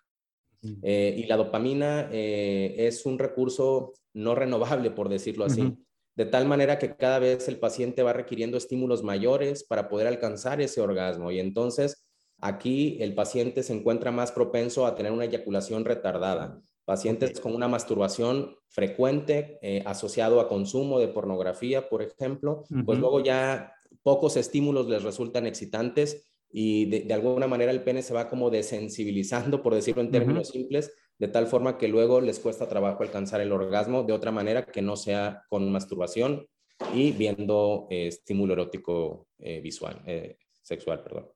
y 0.61 1.23
la 1.27 1.37
dopamina 1.37 2.09
es 2.11 3.05
un 3.05 3.19
recurso 3.19 3.93
no 4.13 4.33
renovable, 4.33 4.89
por 4.89 5.09
decirlo 5.09 5.45
así 5.45 5.77
de 6.15 6.25
tal 6.25 6.47
manera 6.47 6.79
que 6.79 6.95
cada 6.95 7.19
vez 7.19 7.47
el 7.47 7.59
paciente 7.59 8.01
va 8.01 8.13
requiriendo 8.13 8.57
estímulos 8.57 9.03
mayores 9.03 9.63
para 9.63 9.89
poder 9.89 10.07
alcanzar 10.07 10.61
ese 10.61 10.81
orgasmo. 10.81 11.31
Y 11.31 11.39
entonces 11.39 12.05
aquí 12.39 12.97
el 13.01 13.13
paciente 13.13 13.63
se 13.63 13.73
encuentra 13.73 14.11
más 14.11 14.31
propenso 14.31 14.85
a 14.85 14.95
tener 14.95 15.11
una 15.11 15.25
eyaculación 15.25 15.83
retardada. 15.83 16.61
Pacientes 16.85 17.39
con 17.39 17.55
una 17.55 17.67
masturbación 17.67 18.55
frecuente 18.69 19.57
eh, 19.61 19.83
asociado 19.85 20.39
a 20.39 20.47
consumo 20.47 20.99
de 20.99 21.07
pornografía, 21.07 21.89
por 21.89 22.01
ejemplo, 22.03 22.63
pues 22.85 22.99
luego 22.99 23.21
ya 23.21 23.73
pocos 24.03 24.37
estímulos 24.37 24.87
les 24.87 25.01
resultan 25.01 25.47
excitantes 25.47 26.31
y 26.51 26.85
de, 26.85 27.13
alguna 27.13 27.47
manera 27.47 27.71
el 27.71 27.83
pene 27.83 28.01
se 28.01 28.13
va 28.13 28.29
como 28.29 28.49
desensibilizando, 28.49 29.61
por 29.61 29.73
decirlo 29.73 30.01
en 30.01 30.11
términos 30.11 30.49
simples, 30.49 30.93
de 31.17 31.27
tal 31.27 31.47
forma 31.47 31.77
que 31.77 31.87
luego 31.87 32.21
les 32.21 32.39
cuesta 32.39 32.69
trabajo 32.69 33.03
alcanzar 33.03 33.41
el 33.41 33.51
orgasmo 33.51 34.03
de 34.03 34.13
otra 34.13 34.31
manera 34.31 34.65
que 34.65 34.81
no 34.81 34.95
sea 34.95 35.43
con 35.49 35.71
masturbación 35.71 36.47
y 36.93 37.11
viendo 37.11 37.87
eh, 37.89 38.07
estímulo 38.07 38.53
erótico 38.53 39.27
eh, 39.39 39.61
visual, 39.61 40.01
eh, 40.05 40.37
sexual, 40.61 41.03
perdón. 41.03 41.34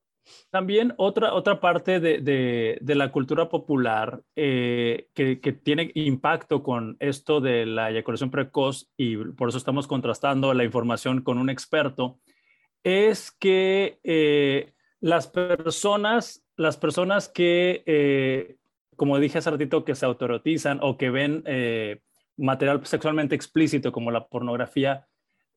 También 0.50 0.94
otra, 0.96 1.34
otra 1.34 1.60
parte 1.60 2.00
de, 2.00 2.78
la 2.82 3.12
cultura 3.12 3.48
popular 3.48 4.22
que, 4.34 5.08
que, 5.14 5.52
tiene 5.52 5.90
impacto 5.94 6.62
con 6.62 6.96
esto 7.00 7.40
de 7.40 7.66
la 7.66 7.90
eyaculación 7.90 8.30
precoz 8.30 8.90
y 8.96 9.16
por 9.16 9.48
eso 9.48 9.58
estamos 9.58 9.86
contrastando 9.86 10.52
la 10.54 10.64
información 10.64 11.22
con 11.22 11.38
un 11.38 11.50
experto, 11.50 12.18
es 12.82 13.30
que 13.30 14.72
las 15.00 15.28
personas, 15.28 16.44
las 16.56 16.76
personas 16.76 17.28
que 17.28 18.58
como 19.00 19.18
dije 19.18 19.38
hace 19.38 19.50
ratito, 19.50 19.82
que 19.82 19.94
se 19.94 20.04
autorotizan 20.04 20.78
o 20.82 20.98
que 20.98 21.08
ven 21.08 21.42
eh, 21.46 22.02
material 22.36 22.84
sexualmente 22.84 23.34
explícito 23.34 23.92
como 23.92 24.10
la 24.10 24.28
pornografía, 24.28 25.06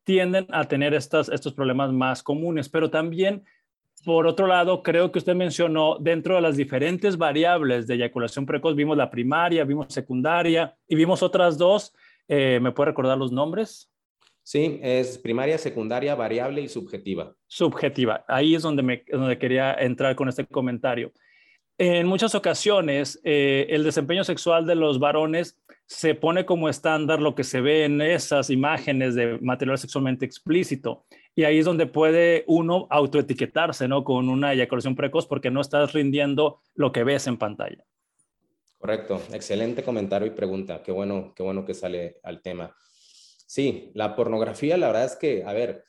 tienden 0.06 0.48
a 0.52 0.64
tener 0.70 0.94
estos 0.94 1.54
problemas 1.54 1.92
más 1.92 2.24
comunes. 2.24 2.70
Pero 2.70 2.90
también, 2.90 3.44
por 4.04 4.28
otro 4.28 4.48
lado, 4.48 4.84
creo 4.84 5.12
que 5.12 5.20
usted 5.20 5.36
mencionó 5.36 5.98
dentro 6.00 6.36
de 6.36 6.42
las 6.42 6.58
diferentes 6.58 7.18
variables 7.18 7.88
de 7.88 7.96
eyaculación 7.96 8.46
precoz, 8.46 8.76
vimos 8.76 8.98
la 8.98 9.10
primaria, 9.10 9.64
vimos 9.64 9.88
secundaria 9.90 10.76
y 10.88 10.96
vimos 10.96 11.24
otras 11.24 11.58
dos. 11.58 11.94
Eh, 12.28 12.60
¿Me 12.62 12.72
puede 12.72 12.92
recordar 12.92 13.18
los 13.18 13.32
nombres? 13.32 13.90
Sí, 14.44 14.80
es 14.84 15.18
primaria, 15.18 15.58
secundaria, 15.58 16.16
variable 16.16 16.62
y 16.62 16.68
subjetiva. 16.68 17.34
Subjetiva. 17.48 18.26
Ahí 18.28 18.56
es 18.56 18.62
donde, 18.62 18.84
me, 18.84 19.04
donde 19.10 19.38
quería 19.38 19.74
entrar 19.74 20.16
con 20.16 20.28
este 20.28 20.46
comentario. 20.46 21.14
En 21.78 22.06
muchas 22.06 22.36
ocasiones, 22.36 23.20
eh, 23.24 23.68
el 23.70 23.84
desempeño 23.84 24.24
sexual 24.24 24.66
de 24.66 24.76
los 24.76 25.00
varones 25.00 25.60
se 25.88 26.14
pone 26.14 26.46
como 26.46 26.70
estándar 26.70 27.22
lo 27.22 27.36
que 27.36 27.44
se 27.44 27.62
ve 27.62 27.86
en 27.86 28.02
esas 28.02 28.50
imágenes 28.50 29.16
de 29.16 29.40
material 29.40 29.78
sexualmente 29.78 30.26
explícito. 30.26 31.06
Y 31.36 31.46
ahí 31.46 31.60
es 31.60 31.66
donde 31.66 31.88
puede 31.88 32.44
uno 32.48 32.88
autoetiquetarse, 32.90 33.88
¿no? 33.88 34.04
Con 34.04 34.30
una 34.30 34.54
eyaculación 34.54 34.96
precoz 34.96 35.26
porque 35.26 35.50
no 35.50 35.62
estás 35.62 35.94
rindiendo 35.94 36.62
lo 36.76 36.92
que 36.92 37.04
ves 37.04 37.28
en 37.28 37.38
pantalla. 37.38 37.84
Correcto, 38.78 39.22
excelente 39.32 39.82
comentario 39.82 40.28
y 40.28 40.32
pregunta. 40.32 40.84
Qué 40.84 40.92
bueno, 40.92 41.34
qué 41.36 41.42
bueno 41.42 41.66
que 41.66 41.74
sale 41.74 42.20
al 42.22 42.42
tema. 42.42 42.76
Sí, 43.48 43.92
la 43.94 44.16
pornografía, 44.16 44.78
la 44.78 44.88
verdad 44.88 45.06
es 45.06 45.16
que, 45.16 45.44
a 45.46 45.54
ver, 45.54 45.86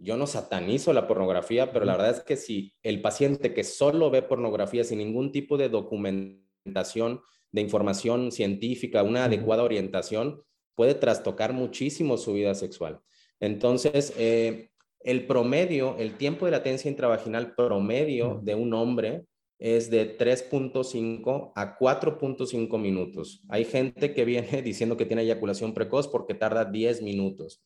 yo 0.00 0.16
no 0.16 0.26
satanizo 0.26 0.92
la 0.92 1.06
pornografía, 1.06 1.72
pero 1.72 1.84
la 1.84 1.96
verdad 1.96 2.10
es 2.10 2.20
que 2.22 2.36
si 2.36 2.74
el 2.82 3.00
paciente 3.00 3.54
que 3.54 3.64
solo 3.64 4.10
ve 4.10 4.22
pornografía 4.22 4.84
sin 4.84 4.98
ningún 4.98 5.32
tipo 5.32 5.56
de 5.56 5.68
documentación, 5.68 7.20
de 7.52 7.60
información 7.60 8.32
científica, 8.32 9.02
una 9.02 9.24
adecuada 9.24 9.62
orientación, 9.62 10.42
puede 10.74 10.94
trastocar 10.94 11.52
muchísimo 11.52 12.16
su 12.16 12.32
vida 12.32 12.54
sexual. 12.54 13.00
Entonces, 13.40 14.12
eh, 14.16 14.70
el 15.00 15.26
promedio, 15.26 15.96
el 15.98 16.16
tiempo 16.16 16.46
de 16.46 16.52
latencia 16.52 16.90
intravaginal 16.90 17.54
promedio 17.54 18.40
de 18.42 18.54
un 18.54 18.74
hombre 18.74 19.26
es 19.58 19.88
de 19.90 20.18
3.5 20.18 21.52
a 21.54 21.78
4.5 21.78 22.78
minutos. 22.78 23.42
Hay 23.48 23.64
gente 23.64 24.12
que 24.12 24.26
viene 24.26 24.60
diciendo 24.62 24.96
que 24.96 25.06
tiene 25.06 25.22
eyaculación 25.22 25.72
precoz 25.72 26.08
porque 26.08 26.34
tarda 26.34 26.66
10 26.66 27.02
minutos. 27.02 27.62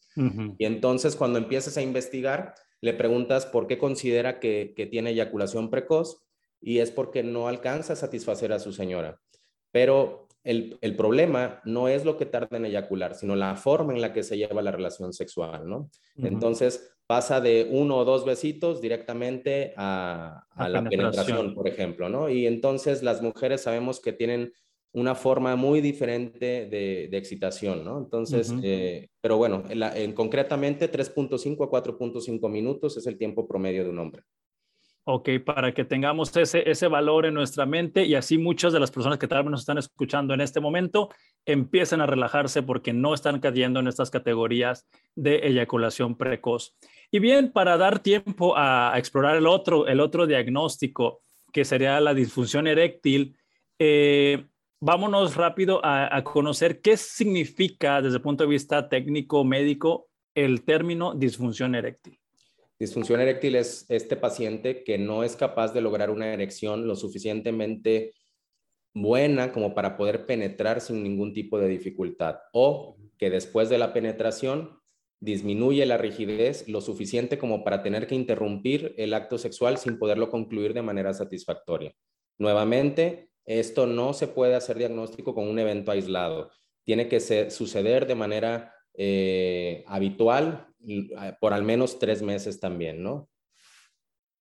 Y 0.59 0.65
entonces 0.65 1.17
cuando 1.17 1.39
empiezas 1.39 1.77
a 1.77 1.83
investigar, 1.83 2.55
le 2.81 2.95
preguntas 2.95 3.47
por 3.47 3.67
qué 3.67 3.79
considera 3.79 4.39
que, 4.39 4.89
tiene 4.91 5.11
eyaculación 5.11 5.71
precoz 5.71 6.23
y 6.61 6.79
es 6.79 6.91
porque 6.91 7.25
no 7.25 7.49
alcanza 7.49 7.95
a 7.95 7.97
satisfacer 7.97 8.53
a 8.53 8.61
su 8.61 8.73
señora. 8.73 9.21
Pero 9.73 10.28
el, 10.49 10.97
problema 10.97 11.61
no 11.65 11.89
es 11.89 12.05
lo 12.05 12.17
que 12.17 12.25
tarda 12.25 12.57
en 12.57 12.65
eyacular, 12.65 13.15
sino 13.15 13.37
la 13.37 13.55
forma 13.57 13.93
en 13.93 14.01
la 14.01 14.13
que 14.15 14.23
se 14.23 14.39
lleva 14.39 14.63
la 14.63 14.71
relación 14.71 15.13
sexual, 15.13 15.69
¿no? 15.69 15.91
Entonces, 16.17 16.97
pasa 17.07 17.41
de 17.41 17.69
uno 17.71 17.99
o 17.99 18.05
dos 18.05 18.25
besitos 18.25 18.81
directamente 18.81 19.75
a, 19.77 20.45
la 20.57 20.83
penetración. 20.83 21.55
por 21.55 21.69
ejemplo, 21.69 22.09
¿no? 22.09 22.31
Y 22.31 22.47
entonces 22.47 23.03
las 23.03 23.21
mujeres 23.21 23.63
sabemos 23.63 24.01
que 24.01 24.13
tienen 24.13 24.53
una 24.93 25.15
forma 25.15 25.55
muy 25.55 25.83
diferente 25.83 26.67
de, 26.67 27.05
excitación, 27.13 27.85
¿no? 27.85 27.99
Entonces, 27.99 28.55
eh, 28.63 29.09
pero 29.21 29.37
bueno, 29.37 29.65
en, 29.69 30.13
concretamente 30.13 30.91
3.5 30.91 31.65
a 31.65 31.71
4.5 31.71 32.49
minutos 32.49 32.97
es 32.97 33.07
el 33.07 33.19
tiempo 33.19 33.47
promedio 33.47 33.85
de 33.85 33.91
un 33.91 33.99
hombre. 33.99 34.23
Ok, 35.11 35.31
para 35.43 35.73
que 35.73 35.87
tengamos 35.87 36.37
ese, 36.37 36.71
ese 36.71 36.87
valor 36.87 37.25
en 37.25 37.33
nuestra 37.33 37.65
mente 37.65 38.05
y 38.05 38.15
así 38.15 38.37
muchas 38.37 38.75
de 38.75 38.79
las 38.79 38.91
personas 38.91 39.19
que 39.19 39.27
tal 39.27 39.43
vez 39.43 39.51
nos 39.51 39.61
están 39.61 39.79
escuchando 39.79 40.35
en 40.35 40.43
este 40.43 40.61
momento 40.61 41.09
empiecen 41.47 42.03
a 42.03 42.07
relajarse 42.07 42.63
porque 42.63 42.93
no 42.93 43.15
están 43.15 43.41
cayendo 43.41 43.81
en 43.81 43.89
estas 43.89 44.11
categorías 44.11 44.87
de 45.15 45.37
eyaculación 45.37 46.15
precoz. 46.15 46.77
Y 47.11 47.21
bien, 47.21 47.53
para 47.53 47.79
dar 47.79 48.01
tiempo 48.01 48.53
a, 48.55 48.93
explorar 48.97 49.37
el 49.37 49.47
otro, 49.47 49.87
el 49.87 50.01
otro 50.01 50.27
diagnóstico, 50.27 51.21
que 51.55 51.65
sería 51.65 51.99
la 52.01 52.13
disfunción 52.13 52.67
eréctil, 52.67 53.35
eh, 53.79 54.45
vámonos 54.79 55.37
rápido 55.37 55.81
a, 55.83 56.23
conocer 56.23 56.83
qué 56.83 56.99
significa 56.99 58.03
desde 58.03 58.17
el 58.17 58.23
punto 58.23 58.45
de 58.45 58.51
vista 58.51 58.91
técnico 58.91 59.43
médico 59.43 60.11
el 60.35 60.65
término 60.65 61.15
disfunción 61.15 61.75
eréctil. 61.75 62.18
Disfunción 62.79 63.21
eréctil 63.21 63.57
es 63.57 63.87
este 63.89 64.17
paciente 64.17 64.85
que 64.85 64.99
no 64.99 65.25
es 65.25 65.35
capaz 65.35 65.73
de 65.73 65.81
lograr 65.81 66.11
una 66.11 66.33
erección 66.33 66.87
lo 66.87 66.95
suficientemente 66.95 68.15
buena 68.95 69.53
como 69.53 69.75
para 69.75 69.97
poder 69.97 70.27
penetrar 70.27 70.81
sin 70.81 71.03
ningún 71.03 71.33
tipo 71.33 71.59
de 71.59 71.69
dificultad 71.69 72.37
o 72.53 72.97
que 73.19 73.31
después 73.31 73.69
de 73.69 73.79
la 73.79 73.93
penetración 73.93 74.79
disminuye 75.21 75.85
la 75.87 75.97
rigidez 75.97 76.69
lo 76.69 76.81
suficiente 76.81 77.39
como 77.39 77.65
para 77.65 77.83
tener 77.83 78.07
que 78.07 78.15
interrumpir 78.15 78.95
el 78.97 79.13
acto 79.15 79.39
sexual 79.39 79.79
sin 79.79 79.99
poderlo 79.99 80.31
concluir 80.31 80.73
de 80.73 80.83
manera 80.83 81.13
satisfactoria. 81.13 81.93
Nuevamente, 82.39 83.31
esto 83.45 83.87
no 83.87 84.13
se 84.15 84.29
puede 84.29 84.55
hacer 84.55 84.79
diagnóstico 84.79 85.35
con 85.35 85.49
un 85.49 85.59
evento 85.59 85.91
aislado. 85.91 86.51
Tiene 86.85 87.09
que 87.09 87.21
suceder 87.51 88.07
de 88.07 88.15
manera 88.15 88.73
eh, 88.99 89.85
habitual 89.87 90.67
por 91.41 91.53
al 91.55 91.63
menos 91.63 91.99
tres 91.99 92.21
meses 92.21 92.59
también, 92.59 93.03
¿no? 93.03 93.29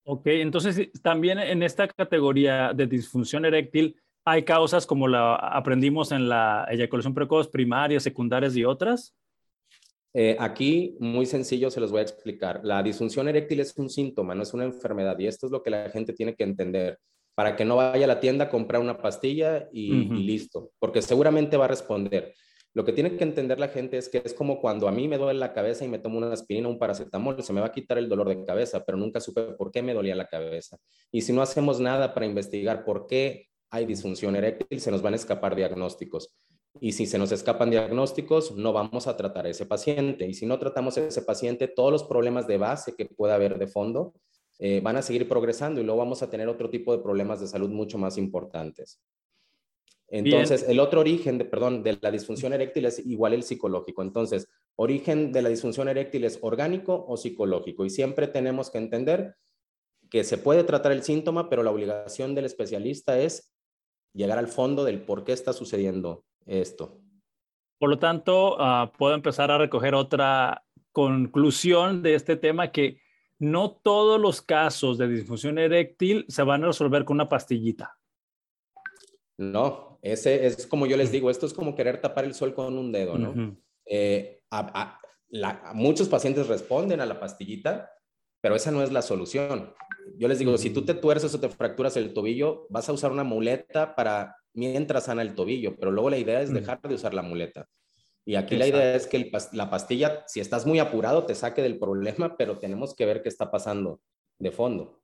Ok, 0.03 0.27
entonces 0.27 0.89
también 1.01 1.37
en 1.37 1.61
esta 1.63 1.87
categoría 1.87 2.73
de 2.73 2.87
disfunción 2.87 3.45
eréctil 3.45 3.95
hay 4.25 4.43
causas 4.43 4.85
como 4.85 5.07
la 5.07 5.35
aprendimos 5.35 6.11
en 6.11 6.27
la 6.27 6.67
eyaculación 6.69 7.13
precoz 7.13 7.47
primaria, 7.47 7.99
secundarias 7.99 8.55
y 8.55 8.65
otras. 8.65 9.15
Eh, 10.13 10.35
aquí, 10.39 10.97
muy 10.99 11.25
sencillo, 11.25 11.69
se 11.69 11.79
los 11.79 11.91
voy 11.91 11.99
a 11.99 12.03
explicar. 12.03 12.61
La 12.63 12.81
disfunción 12.81 13.27
eréctil 13.27 13.59
es 13.59 13.77
un 13.77 13.89
síntoma, 13.89 14.33
no 14.33 14.43
es 14.43 14.53
una 14.53 14.63
enfermedad. 14.63 15.17
Y 15.19 15.27
esto 15.27 15.45
es 15.45 15.51
lo 15.51 15.61
que 15.61 15.69
la 15.69 15.89
gente 15.91 16.13
tiene 16.13 16.35
que 16.35 16.43
entender 16.43 16.97
para 17.35 17.55
que 17.55 17.65
no 17.65 17.75
vaya 17.75 18.05
a 18.05 18.07
la 18.07 18.19
tienda 18.19 18.45
a 18.45 18.49
comprar 18.49 18.81
una 18.81 18.97
pastilla 18.97 19.69
y, 19.71 19.91
listo, 19.91 20.71
porque 20.79 21.03
seguramente 21.03 21.55
va 21.55 21.65
a 21.65 21.69
responder. 21.69 22.33
Lo 22.77 22.85
que 22.85 22.93
tiene 22.93 23.17
que 23.17 23.23
entender 23.23 23.59
la 23.59 23.69
gente 23.69 23.97
es 23.97 24.07
que 24.07 24.21
es 24.23 24.35
como 24.35 24.61
cuando 24.61 24.87
a 24.87 24.91
mí 24.91 25.07
me 25.07 25.17
duele 25.17 25.39
la 25.39 25.51
cabeza 25.51 25.83
y 25.83 25.87
me 25.87 25.97
tomo 25.97 26.19
una 26.19 26.31
aspirina, 26.31 26.67
un 26.67 26.77
paracetamol, 26.77 27.41
se 27.41 27.51
me 27.51 27.59
va 27.59 27.65
a 27.65 27.71
quitar 27.71 27.97
el 27.97 28.07
dolor 28.07 28.29
de 28.29 28.45
cabeza, 28.45 28.85
pero 28.85 28.99
nunca 28.99 29.19
supe 29.19 29.41
por 29.53 29.71
qué 29.71 29.81
me 29.81 29.95
dolía 29.95 30.13
la 30.13 30.27
cabeza. 30.27 30.77
Y 31.11 31.21
si 31.21 31.33
no 31.33 31.41
hacemos 31.41 31.79
nada 31.79 32.13
para 32.13 32.27
investigar 32.27 32.85
por 32.85 33.07
qué 33.07 33.47
hay 33.71 33.87
disfunción 33.87 34.35
eréctil, 34.35 34.79
se 34.79 34.91
nos 34.91 35.01
van 35.01 35.13
a 35.13 35.15
escapar 35.15 35.55
diagnósticos. 35.55 36.35
Y 36.79 36.91
si 36.91 37.07
se 37.07 37.17
nos 37.17 37.31
escapan 37.31 37.71
diagnósticos, 37.71 38.55
no 38.55 38.73
vamos 38.73 39.07
a 39.07 39.17
tratar 39.17 39.47
a 39.47 39.49
ese 39.49 39.65
paciente. 39.65 40.27
Y 40.27 40.35
si 40.35 40.45
no 40.45 40.59
tratamos 40.59 40.99
a 40.99 41.07
ese 41.07 41.23
paciente, 41.23 41.67
todos 41.67 41.91
los 41.91 42.03
problemas 42.03 42.45
de 42.45 42.59
base 42.59 42.93
que 42.95 43.07
pueda 43.07 43.33
haber 43.33 43.57
de 43.57 43.65
fondo 43.65 44.13
eh, 44.59 44.81
van 44.81 44.97
a 44.97 45.01
seguir 45.01 45.27
progresando 45.27 45.81
y 45.81 45.83
luego 45.83 45.97
vamos 45.97 46.21
a 46.21 46.29
tener 46.29 46.47
otro 46.47 46.69
tipo 46.69 46.95
de 46.95 47.01
problemas 47.01 47.39
de 47.39 47.47
salud 47.47 47.71
mucho 47.71 47.97
más 47.97 48.19
importantes. 48.19 49.01
Entonces, 50.09 50.65
el 50.67 50.79
otro 50.79 51.01
origen, 51.01 51.37
de, 51.37 51.45
perdón, 51.45 51.83
de 51.83 51.97
la 52.01 52.11
disfunción 52.11 52.53
eréctil 52.53 52.85
es 52.85 53.05
igual 53.05 53.33
el 53.33 53.43
psicológico. 53.43 54.01
Entonces, 54.01 54.47
origen 54.75 55.31
de 55.31 55.41
la 55.41 55.49
disfunción 55.49 55.89
eréctil 55.89 56.23
es 56.23 56.39
orgánico 56.41 57.05
o 57.07 57.17
psicológico. 57.17 57.85
Y 57.85 57.89
siempre 57.89 58.27
tenemos 58.27 58.69
que 58.69 58.77
entender 58.77 59.35
que 60.09 60.23
se 60.23 60.37
puede 60.37 60.63
tratar 60.63 60.93
el 60.93 61.03
síntoma, 61.03 61.49
pero 61.49 61.63
la 61.63 61.71
obligación 61.71 62.35
del 62.35 62.45
especialista 62.45 63.19
es 63.19 63.53
llegar 64.13 64.37
al 64.37 64.47
fondo 64.47 64.85
del 64.85 65.01
por 65.01 65.25
qué 65.25 65.33
está 65.33 65.51
sucediendo 65.51 66.23
esto. 66.45 67.01
Por 67.77 67.89
lo 67.89 67.99
tanto, 67.99 68.55
ah, 68.59 68.91
puedo 68.97 69.13
empezar 69.13 69.51
a 69.51 69.57
recoger 69.57 69.93
otra 69.93 70.63
conclusión 70.91 72.01
de 72.01 72.15
este 72.15 72.37
tema 72.37 72.71
que 72.71 73.01
no 73.39 73.71
todos 73.71 74.19
los 74.19 74.41
casos 74.41 74.97
de 74.97 75.07
disfunción 75.07 75.59
eréctil 75.59 76.25
se 76.27 76.41
van 76.41 76.63
a 76.63 76.67
resolver 76.67 77.05
con 77.05 77.17
una 77.17 77.29
pastillita. 77.29 77.97
No, 79.37 79.99
ese 80.01 80.47
es 80.47 80.65
como 80.65 80.87
yo 80.87 80.97
les 80.97 81.11
digo, 81.11 81.29
esto 81.29 81.45
es 81.45 81.53
como 81.53 81.75
querer 81.75 82.01
tapar 82.01 82.25
el 82.25 82.33
sol 82.33 82.53
con 82.53 82.77
un 82.77 82.91
dedo, 82.91 83.17
¿no? 83.17 83.55
Eh, 83.85 84.41
muchos 85.73 86.09
pacientes 86.09 86.47
responden 86.47 87.01
a 87.01 87.05
la 87.05 87.19
pastillita, 87.19 87.91
pero 88.41 88.55
esa 88.55 88.71
no 88.71 88.81
es 88.81 88.91
la 88.91 89.01
solución. 89.01 89.73
Yo 90.17 90.27
les 90.27 90.39
digo, 90.39 90.57
si 90.57 90.71
tú 90.71 90.83
te 90.85 90.93
tuerces 90.93 91.33
o 91.35 91.39
te 91.39 91.49
fracturas 91.49 91.97
el 91.97 92.13
tobillo, 92.13 92.65
vas 92.69 92.89
a 92.89 92.93
usar 92.93 93.11
una 93.11 93.23
muleta 93.23 93.95
para 93.95 94.35
mientras 94.53 95.05
sana 95.05 95.21
el 95.21 95.35
tobillo, 95.35 95.75
pero 95.75 95.91
luego 95.91 96.09
la 96.09 96.17
idea 96.17 96.41
es 96.41 96.51
dejar 96.51 96.81
de 96.81 96.95
usar 96.95 97.13
la 97.13 97.21
muleta. 97.21 97.67
Y 98.25 98.35
aquí 98.35 98.57
la 98.57 98.67
idea 98.67 98.95
es 98.95 99.07
que 99.07 99.31
la 99.53 99.69
pastilla, 99.69 100.23
si 100.27 100.39
estás 100.39 100.65
muy 100.65 100.79
apurado, 100.79 101.25
te 101.25 101.35
saque 101.35 101.61
del 101.61 101.77
problema, 101.77 102.35
pero 102.35 102.57
tenemos 102.57 102.95
que 102.95 103.05
ver 103.05 103.21
qué 103.21 103.29
está 103.29 103.51
pasando 103.51 104.01
de 104.39 104.51
fondo. 104.51 105.01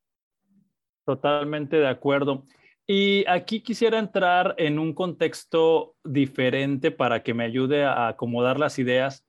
Totalmente 1.05 1.77
de 1.77 1.87
acuerdo. 1.87 2.45
Y 2.85 3.25
aquí 3.27 3.61
quisiera 3.61 3.97
entrar 3.97 4.55
en 4.57 4.77
un 4.77 4.93
contexto 4.93 5.95
diferente 6.03 6.91
para 6.91 7.23
que 7.23 7.33
me 7.33 7.45
ayude 7.45 7.85
a 7.85 8.09
acomodar 8.09 8.59
las 8.59 8.77
ideas. 8.77 9.25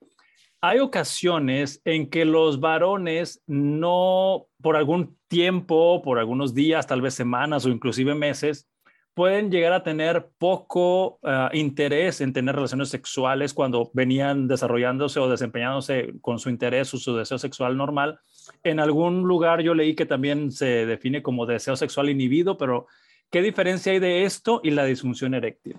Hay 0.61 0.81
ocasiones 0.81 1.81
en 1.85 2.09
que 2.09 2.25
los 2.25 2.59
varones 2.59 3.43
no, 3.47 4.47
por 4.61 4.77
algún 4.77 5.17
tiempo, 5.29 6.03
por 6.03 6.19
algunos 6.19 6.55
días, 6.55 6.87
tal 6.87 7.03
vez 7.03 7.15
semanas 7.15 7.65
o 7.65 7.69
inclusive 7.69 8.15
meses, 8.15 8.67
pueden 9.15 9.51
llegar 9.51 9.73
a 9.73 9.85
tener 9.85 10.31
poco 10.39 11.21
ah, 11.23 11.51
interés 11.53 12.21
en 12.21 12.33
tener 12.33 12.57
relaciones 12.57 12.89
sexuales 12.89 13.55
cuando 13.55 13.91
venían 13.95 14.49
desarrollándose 14.49 15.21
o 15.21 15.29
desempeñándose 15.29 16.15
con 16.21 16.41
su 16.41 16.51
interés 16.51 16.93
o 16.95 16.99
su 16.99 17.15
deseo 17.15 17.39
sexual 17.39 17.77
normal. 17.77 18.19
En 18.65 18.81
algún 18.81 19.23
lugar 19.23 19.61
yo 19.63 19.75
leí 19.75 19.95
que 19.95 20.07
también 20.07 20.51
se 20.51 20.87
define 20.87 21.23
como 21.23 21.47
deseo 21.47 21.77
sexual 21.77 22.11
inhibido, 22.11 22.57
pero 22.57 22.89
¿qué 23.31 23.43
diferencia 23.43 23.93
hay 23.93 23.99
de 23.99 24.25
esto 24.25 24.61
y 24.63 24.71
la 24.71 24.85
disfunción 24.85 25.35
eréctil? 25.35 25.77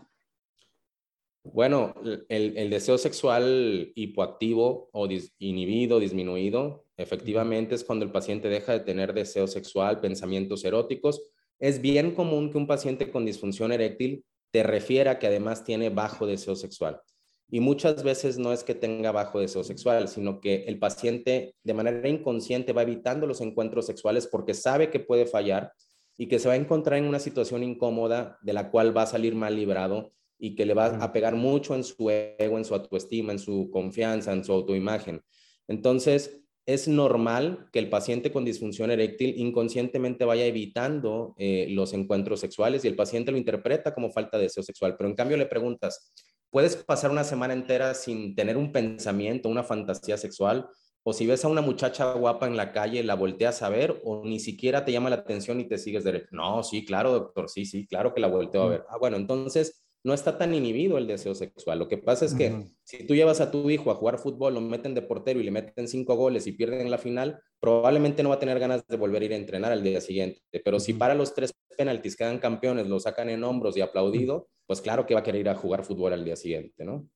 Bueno, 1.43 1.93
el, 2.27 2.69
deseo 2.69 2.97
sexual 2.97 3.91
hipoactivo 3.95 4.89
o 4.91 5.07
inhibido, 5.37 5.99
disminuido, 5.99 6.85
efectivamente 6.97 7.75
es 7.75 7.83
cuando 7.83 8.03
el 8.03 8.11
paciente 8.11 8.49
deja 8.49 8.73
de 8.73 8.79
tener 8.79 9.13
deseo 9.13 9.45
sexual, 9.47 9.99
pensamientos 9.99 10.65
eróticos 10.65 11.21
es 11.59 11.81
bien 11.81 12.13
común 12.13 12.51
que 12.51 12.57
un 12.57 12.67
paciente 12.67 13.09
con 13.11 13.25
disfunción 13.25 13.71
eréctil 13.71 14.25
te 14.51 14.63
refiera 14.63 15.19
que 15.19 15.27
además 15.27 15.63
tiene 15.63 15.89
bajo 15.89 16.25
deseo 16.25 16.55
sexual. 16.55 17.01
Y 17.49 17.59
muchas 17.59 18.03
veces 18.03 18.37
no 18.37 18.51
es 18.51 18.63
que 18.63 18.73
tenga 18.73 19.11
bajo 19.11 19.39
deseo 19.39 19.63
sexual, 19.63 20.07
sino 20.07 20.41
que 20.41 20.63
el 20.65 20.79
paciente 20.79 21.55
de 21.63 21.73
manera 21.73 22.07
inconsciente 22.09 22.73
va 22.73 22.81
evitando 22.81 23.27
los 23.27 23.41
encuentros 23.41 23.85
sexuales 23.85 24.27
porque 24.27 24.53
sabe 24.53 24.89
que 24.89 24.99
puede 24.99 25.25
fallar 25.25 25.71
y 26.17 26.27
que 26.27 26.39
se 26.39 26.47
va 26.47 26.53
a 26.53 26.57
encontrar 26.57 26.99
en 26.99 27.05
una 27.05 27.19
situación 27.19 27.63
incómoda 27.63 28.37
de 28.41 28.53
la 28.53 28.71
cual 28.71 28.95
va 28.95 29.03
a 29.03 29.07
salir 29.07 29.35
mal 29.35 29.55
librado 29.55 30.13
y 30.37 30.55
que 30.55 30.65
le 30.65 30.73
va 30.73 30.87
a 30.87 31.13
pegar 31.13 31.35
mucho 31.35 31.75
en 31.75 31.83
su 31.83 32.09
ego, 32.09 32.57
en 32.57 32.65
su 32.65 32.73
autoestima, 32.73 33.31
en 33.31 33.39
su 33.39 33.69
confianza, 33.71 34.33
en 34.33 34.43
su 34.43 34.53
autoimagen. 34.53 35.21
Entonces, 35.67 36.41
es 36.65 36.87
normal 36.87 37.69
que 37.71 37.79
el 37.79 37.89
paciente 37.89 38.31
con 38.31 38.43
disfunción 38.43 38.89
eréctil 38.89 39.35
inconscientemente 39.37 40.25
vaya 40.25 40.45
evitando 40.45 41.35
eh, 41.37 41.67
los 41.69 41.93
encuentros 41.93 42.39
sexuales 42.39 42.83
y 42.83 42.87
el 42.87 42.95
paciente 42.95 43.31
lo 43.31 43.37
interpreta 43.37 43.93
como 43.93 44.11
falta 44.11 44.37
de 44.37 44.43
deseo 44.43 44.63
sexual, 44.63 44.95
pero 44.97 45.09
en 45.09 45.15
cambio 45.15 45.37
le 45.37 45.45
preguntas, 45.45 46.11
¿puedes 46.49 46.75
pasar 46.75 47.11
una 47.11 47.23
semana 47.23 47.53
entera 47.53 47.93
sin 47.93 48.33
tener 48.35 48.57
un 48.57 48.71
pensamiento, 48.71 49.47
una 49.47 49.63
fantasía 49.63 50.17
sexual? 50.17 50.67
O 51.07 51.13
si 51.13 51.27
ves 51.27 51.45
a 51.45 51.49
una 51.49 51.61
muchacha 51.61 52.13
guapa 52.13 52.47
en 52.47 52.57
la 52.57 52.71
calle, 52.71 53.03
la 53.03 53.13
volteas 53.13 53.61
a 53.61 53.69
ver 53.69 54.01
o 54.03 54.23
ni 54.25 54.39
siquiera 54.39 54.83
te 54.83 54.91
llama 54.91 55.11
la 55.11 55.17
atención 55.17 55.59
y 55.59 55.65
te 55.65 55.77
sigues 55.77 56.03
derecho. 56.03 56.29
No, 56.31 56.63
sí, 56.63 56.83
claro, 56.83 57.11
doctor, 57.11 57.47
sí, 57.47 57.63
sí, 57.65 57.85
claro 57.85 58.15
que 58.15 58.21
la 58.21 58.27
volteo 58.27 58.63
a 58.63 58.69
ver. 58.69 58.85
Ah, 58.89 58.97
bueno, 58.97 59.15
entonces 59.15 59.85
no 60.03 60.15
está 60.15 60.39
tan 60.39 60.55
inhibido 60.55 60.97
el 60.97 61.05
deseo 61.05 61.35
sexual. 61.35 61.77
Lo 61.77 61.87
que 61.87 61.99
pasa 61.99 62.25
es 62.25 62.33
que 62.33 62.65
si 62.83 63.05
tú 63.05 63.13
llevas 63.13 63.39
a 63.39 63.51
tu 63.51 63.69
hijo 63.69 63.91
a 63.91 63.95
jugar 63.95 64.17
fútbol, 64.17 64.55
lo 64.55 64.61
meten 64.61 64.95
de 64.95 65.03
portero 65.03 65.39
y 65.39 65.43
le 65.43 65.51
meten 65.51 65.87
cinco 65.87 66.15
goles 66.15 66.47
y 66.47 66.53
pierden 66.53 66.89
la 66.89 66.97
final, 66.97 67.39
probablemente 67.59 68.23
no 68.23 68.29
va 68.29 68.35
a 68.35 68.39
tener 68.39 68.57
ganas 68.57 68.87
de 68.87 68.97
volver 68.97 69.21
a 69.21 69.25
ir 69.25 69.33
a 69.33 69.37
entrenar 69.37 69.71
al 69.71 69.83
día 69.83 70.01
siguiente. 70.01 70.41
Pero 70.63 70.79
si 70.79 70.93
para 70.93 71.13
los 71.13 71.35
tres 71.35 71.53
penaltis 71.77 72.15
quedan 72.15 72.39
campeones, 72.39 72.87
lo 72.87 72.99
sacan 72.99 73.29
en 73.29 73.43
hombros 73.43 73.77
y 73.77 73.81
aplaudido, 73.81 74.47
pues 74.65 74.81
claro 74.81 75.05
que 75.05 75.13
va 75.13 75.19
a 75.19 75.23
querer 75.23 75.41
ir 75.41 75.49
a 75.49 75.55
jugar 75.55 75.83
fútbol 75.83 76.13
al 76.13 76.25
día 76.25 76.35
siguiente, 76.35 76.83
¿no? 76.83 77.07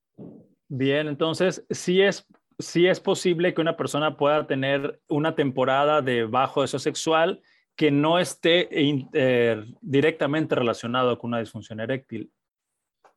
Bien, 0.67 1.07
entonces 1.07 1.65
sí 1.71 2.01
es, 2.01 2.27
sí 2.59 2.87
es 2.87 2.99
posible 2.99 3.53
que 3.53 3.61
una 3.61 3.77
persona 3.77 4.17
pueda 4.17 4.45
tener 4.45 5.01
una 5.07 5.35
temporada 5.35 6.01
de 6.01 6.25
bajo 6.25 6.61
deseo 6.61 6.79
sexual 6.79 7.41
que 7.75 7.91
no 7.91 8.19
esté 8.19 8.67
eh, 8.71 9.65
directamente 9.81 10.53
relacionado 10.53 11.17
con 11.17 11.29
una 11.29 11.39
disfunción 11.39 11.79
eréctil. 11.79 12.29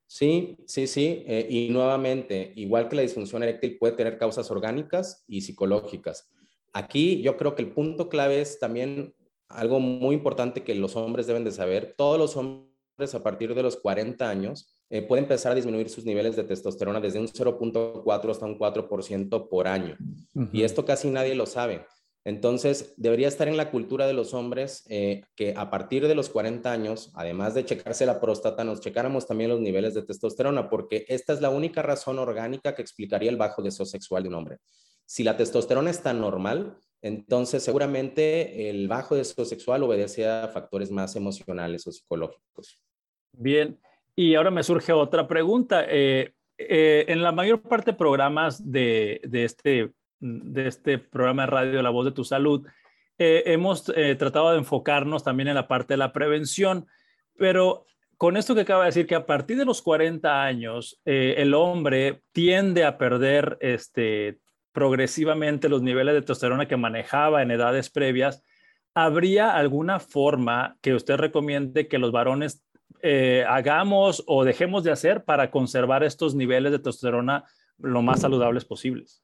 Sí, 0.07 0.57
sí, 0.67 0.87
sí. 0.87 1.25
Eh, 1.27 1.47
y 1.51 1.69
nuevamente, 1.71 2.53
igual 2.55 2.89
que 2.89 2.97
la 2.97 3.03
disfunción 3.03 3.43
eréctil 3.43 3.79
puede 3.79 3.95
tener 3.95 4.19
causas 4.19 4.51
orgánicas 4.51 5.25
y 5.27 5.41
psicológicas. 5.41 6.31
Aquí 6.73 7.23
yo 7.23 7.37
creo 7.37 7.55
que 7.55 7.63
el 7.63 7.73
punto 7.73 8.09
clave 8.09 8.41
es 8.41 8.61
también 8.61 9.15
algo 9.49 9.81
muy 9.81 10.15
importante 10.15 10.63
que 10.63 10.75
los 10.75 10.97
hombres 10.97 11.27
deben 11.27 11.45
de 11.45 11.51
saber. 11.51 11.95
Todos 11.97 12.19
los 12.19 12.37
hombres 12.37 13.15
a 13.15 13.23
partir 13.23 13.55
de 13.55 13.63
los 13.63 13.77
40 13.79 14.29
años 14.29 14.72
eh, 14.93 15.01
pueden 15.01 15.25
empezar 15.25 15.53
a 15.53 15.55
disminuir 15.55 15.89
sus 15.89 16.05
niveles 16.05 16.37
de 16.37 16.45
testosterona 16.45 17.01
desde 17.01 17.19
un 17.19 17.27
0.4 17.27 18.31
hasta 18.31 18.45
un 18.45 18.59
4% 18.59 19.49
por 19.49 19.67
año. 19.67 19.97
Y 20.53 20.65
esto 20.65 20.85
casi 20.85 21.09
nadie 21.09 21.35
lo 21.35 21.47
sabe. 21.47 21.87
Entonces, 22.25 22.93
debería 22.99 23.27
estar 23.27 23.49
en 23.49 23.57
la 23.57 23.71
cultura 23.71 24.07
de 24.07 24.13
los 24.13 24.35
hombres 24.35 24.85
eh, 24.91 25.23
que 25.35 25.55
a 25.57 25.71
partir 25.71 26.07
de 26.07 26.15
los 26.15 26.29
40 26.29 26.71
años, 26.71 27.11
además 27.15 27.55
de 27.55 27.65
checarse 27.65 28.05
la 28.05 28.21
próstata, 28.21 28.65
nos 28.65 28.81
checáramos 28.81 29.27
también 29.27 29.49
los 29.49 29.61
niveles 29.61 29.95
de 29.95 30.03
testosterona, 30.03 30.69
porque 30.69 31.07
esta 31.09 31.33
es 31.33 31.41
la 31.41 31.49
única 31.49 31.81
razón 31.81 32.19
orgánica 32.19 32.75
que 32.75 32.83
explicaría 32.83 33.31
el 33.31 33.39
bajo 33.39 33.63
deseo 33.63 33.87
sexual 33.87 34.25
de 34.25 34.29
un 34.29 34.35
hombre. 34.35 34.59
Si 35.07 35.25
la 35.25 35.39
testosterona 35.39 35.89
está 35.89 36.13
normal, 36.13 36.77
entonces 37.01 37.63
seguramente 37.63 38.69
el 38.69 38.89
bajo 38.89 39.17
deseo 39.17 39.47
sexual 39.47 39.85
obedece 39.85 40.29
a 40.29 40.49
factores 40.49 40.91
más 40.91 41.17
emocionales 41.17 41.87
o 41.87 41.93
psicológicos. 41.93 42.79
Bien, 43.33 43.81
y 44.15 44.35
ahora 44.35 44.51
me 44.51 44.63
surge 44.63 44.93
otra 44.93 45.27
pregunta. 45.27 45.85
Eh, 45.89 46.35
eh, 46.59 47.05
en 47.09 47.23
la 47.23 47.33
mayor 47.33 47.63
parte 47.63 47.93
de 47.93 47.97
programas 47.97 48.63
este 49.33 49.91
de 50.25 50.69
este 50.69 50.99
programa 50.99 51.43
de 51.43 51.51
radio 51.51 51.83
La 51.83 51.91
Voz 51.91 52.05
de 52.05 52.13
tu 52.13 52.25
Salud, 52.25 52.65
eh, 53.19 53.43
hemos 53.47 53.85
tratado 53.85 54.53
de 54.53 54.59
enfocarnos 54.59 55.25
también 55.25 55.49
en 55.49 55.57
la 55.57 55.67
parte 55.67 55.95
de 55.95 55.99
la 55.99 56.13
prevención, 56.13 56.87
pero 57.37 57.87
con 58.17 58.37
esto 58.37 58.55
que 58.55 58.61
acaba 58.61 58.85
de 58.85 58.91
decir, 58.91 59.07
que 59.09 59.17
a 59.17 59.27
partir 59.27 59.57
de 59.57 59.65
los 59.65 59.83
40 59.83 60.45
años, 60.45 61.01
el 61.05 61.55
hombre 61.55 62.23
tiende 62.31 62.85
a 62.85 62.97
perder 62.97 63.59
este, 63.61 64.39
progresivamente 64.71 65.69
los 65.69 65.83
niveles 65.83 66.15
de 66.15 66.21
testosterona 66.21 66.69
que 66.69 66.77
manejaba 66.77 67.43
en 67.43 67.51
edades 67.51 67.91
previas, 67.91 68.45
¿habría 68.95 69.57
alguna 69.57 69.99
forma 69.99 70.77
que 70.81 70.95
usted 70.95 71.17
recomiende 71.17 71.89
que 71.89 71.99
los 71.99 72.13
varones 72.13 72.63
hagamos 73.49 74.23
o 74.27 74.45
dejemos 74.45 74.85
de 74.85 74.93
hacer 74.93 75.25
para 75.25 75.51
conservar 75.51 76.03
estos 76.05 76.35
niveles 76.35 76.73
de 76.73 76.79
testosterona 76.79 77.45
lo 77.79 78.03
más 78.03 78.21
saludables 78.21 78.65
posibles? 78.65 79.23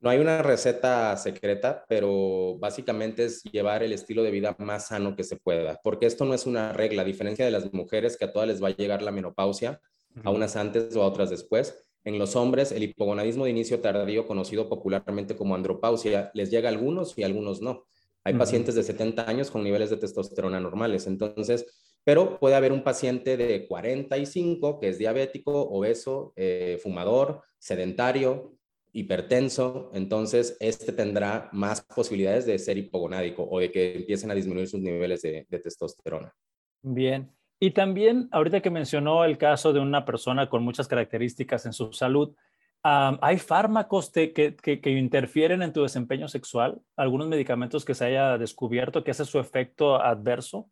No 0.00 0.10
hay 0.10 0.18
una 0.18 0.42
receta 0.42 1.16
secreta, 1.16 1.82
pero 1.88 2.58
básicamente 2.58 3.24
es 3.24 3.42
llevar 3.44 3.82
el 3.82 3.92
estilo 3.92 4.22
de 4.22 4.30
vida 4.30 4.54
más 4.58 4.88
sano 4.88 5.16
que 5.16 5.24
se 5.24 5.36
pueda, 5.36 5.80
porque 5.82 6.04
esto 6.04 6.26
no 6.26 6.34
es 6.34 6.44
una 6.44 6.74
regla, 6.74 7.02
a 7.02 7.06
diferencia 7.06 7.44
de 7.44 7.50
las 7.50 7.72
mujeres 7.72 8.18
que 8.18 8.26
a 8.26 8.32
todas 8.32 8.46
les 8.46 8.62
va 8.62 8.68
a 8.68 8.76
llegar 8.76 9.00
la 9.00 9.12
menopausia, 9.12 9.80
a 10.22 10.30
unas 10.30 10.56
antes 10.56 10.94
o 10.94 11.02
a 11.02 11.06
otras 11.06 11.30
después. 11.30 11.86
En 12.04 12.18
los 12.18 12.36
hombres, 12.36 12.70
el 12.70 12.82
hipogonadismo 12.82 13.44
de 13.44 13.52
inicio 13.52 13.80
tardío, 13.80 14.26
conocido 14.26 14.68
popularmente 14.68 15.36
como 15.36 15.54
andropausia, 15.54 16.30
les 16.34 16.50
llega 16.50 16.68
a 16.68 16.72
algunos 16.72 17.16
y 17.16 17.22
a 17.22 17.26
algunos 17.26 17.62
no. 17.62 17.86
Hay 18.24 18.34
pacientes 18.34 18.74
de 18.74 18.82
70 18.82 19.28
años 19.28 19.50
con 19.50 19.64
niveles 19.64 19.88
de 19.88 19.96
testosterona 19.96 20.60
normales, 20.60 21.06
entonces, 21.06 21.66
pero 22.04 22.38
puede 22.38 22.54
haber 22.54 22.72
un 22.72 22.84
paciente 22.84 23.36
de 23.36 23.66
45 23.66 24.78
que 24.78 24.88
es 24.88 24.98
diabético, 24.98 25.52
obeso, 25.68 26.32
eh, 26.36 26.78
fumador, 26.82 27.42
sedentario, 27.58 28.54
hipertenso, 28.94 29.90
entonces 29.92 30.56
este 30.60 30.92
tendrá 30.92 31.48
más 31.52 31.82
posibilidades 31.82 32.46
de 32.46 32.58
ser 32.58 32.78
hipogonádico 32.78 33.42
o 33.42 33.58
de 33.58 33.72
que 33.72 33.96
empiecen 33.96 34.30
a 34.30 34.34
disminuir 34.34 34.68
sus 34.68 34.80
niveles 34.80 35.20
de, 35.22 35.46
testosterona. 35.50 36.32
Bien. 36.80 37.32
Y 37.58 37.72
también, 37.72 38.28
ahorita 38.30 38.60
que 38.60 38.70
mencionó 38.70 39.24
el 39.24 39.36
caso 39.36 39.72
de 39.72 39.80
una 39.80 40.04
persona 40.04 40.48
con 40.48 40.62
muchas 40.62 40.86
características 40.86 41.66
en 41.66 41.72
su 41.72 41.92
salud, 41.92 42.36
¿hay 42.82 43.38
fármacos 43.38 44.12
que, 44.12 44.56
interfieren 44.84 45.62
en 45.62 45.72
tu 45.72 45.82
desempeño 45.82 46.28
sexual? 46.28 46.80
¿Algunos 46.96 47.28
medicamentos 47.28 47.84
que 47.84 47.94
se 47.94 48.04
haya 48.04 48.38
descubierto 48.38 49.02
que 49.02 49.10
hace 49.10 49.24
su 49.24 49.40
efecto 49.40 50.00
adverso? 50.00 50.70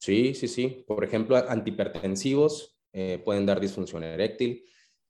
Sí, 0.00 0.34
sí, 0.34 0.48
sí. 0.48 0.84
Por 0.86 1.04
ejemplo, 1.04 1.36
antihipertensivos 1.36 2.78
eh, 2.92 3.20
pueden 3.22 3.44
dar 3.44 3.60
disfunción 3.60 4.02
eréctil. 4.02 4.64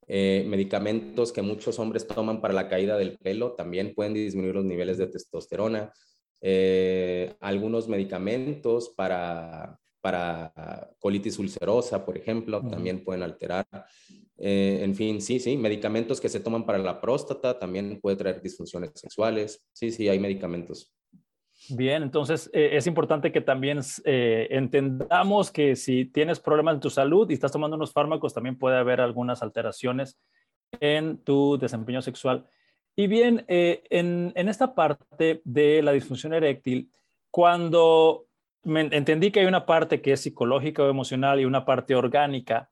Eh, 0.09 0.44
medicamentos 0.48 1.33
que 1.33 1.42
muchos 1.42 1.79
hombres 1.79 2.09
toman 2.09 2.40
para 2.40 2.53
la 2.53 2.68
caída 2.68 2.98
del 2.98 3.16
pelo 3.16 3.53
también 3.53 3.94
pueden 3.94 4.14
disminuir 4.14 4.57
los 4.57 4.64
niveles 4.64 4.98
de 4.98 5.07
testosterona. 5.07 5.92
Eh, 6.40 7.33
algunos 7.38 7.87
medicamentos 7.87 8.88
para, 8.96 9.79
para 10.00 10.90
colitis 10.98 11.38
ulcerosa, 11.38 12.05
por 12.05 12.16
ejemplo, 12.16 12.66
también 12.66 13.05
pueden 13.05 13.22
alterar. 13.22 13.66
Eh, 14.37 14.81
en 14.83 14.96
fin, 14.96 15.20
sí, 15.20 15.38
sí, 15.38 15.57
medicamentos 15.57 16.20
que 16.20 16.29
se 16.29 16.40
toman 16.40 16.66
para 16.66 16.79
la 16.79 17.00
próstata 17.00 17.57
también 17.57 18.00
puede 18.00 18.16
traer 18.16 18.42
disfunciones 18.42 18.90
sexuales. 18.94 19.62
Sí, 19.72 19.92
sí, 19.92 20.09
hay 20.09 20.18
medicamentos. 20.18 20.92
Bien, 21.76 22.02
entonces 22.02 22.50
es 22.52 22.87
importante 22.87 23.33
que 23.33 23.40
también 23.40 23.80
entendamos 24.04 25.50
que 25.50 25.76
si 25.76 26.04
tienes 26.04 26.40
problemas 26.40 26.74
en 26.74 26.80
tu 26.80 26.90
salud 26.90 27.30
y 27.30 27.35
estás 27.35 27.52
tomando 27.52 27.76
unos 27.76 27.92
fármacos, 27.92 28.35
también 28.35 28.59
puede 28.59 28.76
haber 28.76 29.00
algunas 29.00 29.42
alteraciones 29.42 30.18
en 30.78 31.18
tu 31.18 31.59
desempeño 31.59 32.02
sexual. 32.02 32.46
Y 32.96 33.06
bien, 33.06 33.44
eh, 33.48 33.83
en, 33.90 34.33
esta 34.37 34.74
parte 34.74 35.40
de 35.44 35.83
la 35.83 35.92
disfunción 35.92 36.35
eréctil, 36.35 36.90
cuando 37.30 38.26
entendí 38.64 39.30
que 39.30 39.40
hay 39.40 39.46
una 39.46 39.64
parte 39.64 40.02
que 40.02 40.12
es 40.12 40.20
psicológica 40.20 40.83
o 40.83 40.90
emocional 40.90 41.40
y 41.40 41.44
una 41.44 41.64
parte 41.64 41.94
orgánica, 41.94 42.68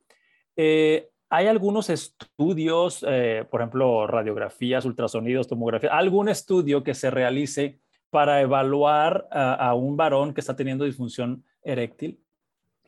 eh, 0.56 1.08
hay 1.30 1.46
algunos 1.46 1.90
estudios, 1.90 3.04
eh, 3.06 3.44
por 3.50 3.60
ejemplo, 3.60 4.06
radiografías, 4.06 4.84
ultrasonidos, 4.84 5.46
tomografía, 5.46 5.90
algún 5.90 6.28
estudio 6.28 6.82
que 6.82 6.94
se 6.94 7.10
realice 7.10 7.78
para 8.10 8.40
evaluar 8.40 9.28
a, 9.30 9.74
un 9.74 9.96
varón 9.96 10.34
que 10.34 10.40
está 10.40 10.56
teniendo 10.56 10.84
disfunción 10.84 11.44
eréctil? 11.62 12.20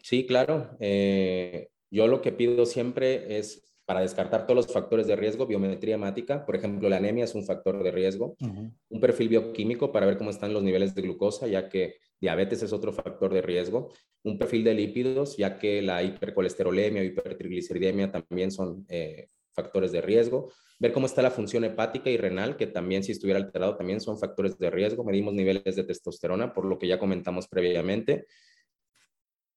Sí, 0.03 0.27
claro. 0.27 0.77
yo 1.91 2.07
lo 2.07 2.23
que 2.23 2.33
pido 2.33 2.65
siempre 2.67 3.39
es 3.39 3.71
para 3.91 4.03
descartar 4.03 4.47
todos 4.47 4.55
los 4.55 4.73
factores 4.73 5.09
de 5.09 5.17
riesgo, 5.17 5.49
biometría 5.49 5.97
hemática, 5.97 6.47
por 6.47 6.55
ejemplo, 6.55 6.89
la 6.89 6.99
anemia 6.99 7.25
es 7.25 7.35
un 7.35 7.43
factor 7.43 7.83
de 7.83 7.91
riesgo, 7.91 8.37
un 8.89 9.01
perfil 9.01 9.31
bioquímico 9.31 9.91
para 9.91 10.07
ver 10.07 10.17
cómo 10.17 10.31
están 10.31 10.53
los 10.53 10.63
niveles 10.63 10.95
de 10.95 11.03
glucosa, 11.03 11.49
ya 11.49 11.69
que 11.69 11.97
diabetes 12.21 12.63
es 12.63 12.73
otro 12.73 12.93
factor 12.93 13.35
de 13.35 13.43
riesgo, 13.43 13.93
un 14.23 14.39
perfil 14.39 14.63
de 14.63 14.75
lípidos, 14.75 15.37
ya 15.37 15.59
que 15.59 15.83
la 15.83 16.05
hipercolesterolemia 16.05 17.03
o 17.03 17.05
hipertrigliceridemia 17.05 18.13
también 18.13 18.53
son 18.53 18.87
eh, 18.89 19.27
factores 19.53 19.93
de 19.93 20.01
riesgo, 20.01 20.51
ver 20.79 20.93
cómo 20.93 21.07
está 21.07 21.23
la 21.23 21.31
función 21.31 21.65
hepática 21.65 22.11
y 22.11 22.17
renal, 22.17 22.57
que 22.57 22.67
también 22.67 23.03
si 23.03 23.13
estuviera 23.13 23.39
alterado 23.39 23.77
también 23.77 24.01
son 24.01 24.19
factores 24.19 24.59
de 24.59 24.71
riesgo, 24.71 25.05
medimos 25.05 25.35
niveles 25.35 25.77
de 25.77 25.85
testosterona, 25.85 26.53
por 26.53 26.65
lo 26.65 26.79
que 26.79 26.87
ya 26.87 26.99
comentamos 26.99 27.49
previamente, 27.49 28.27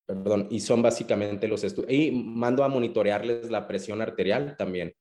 Perdón, 0.05 0.47
y 0.49 0.59
son 0.59 0.81
básicamente 0.81 1.47
los 1.47 1.63
estudios. 1.63 1.91
Y 1.91 2.11
mando 2.11 2.63
a 2.63 2.67
monitorearles 2.67 3.49
la 3.49 3.67
presión 3.67 4.01
arterial 4.01 4.55
también, 4.57 4.93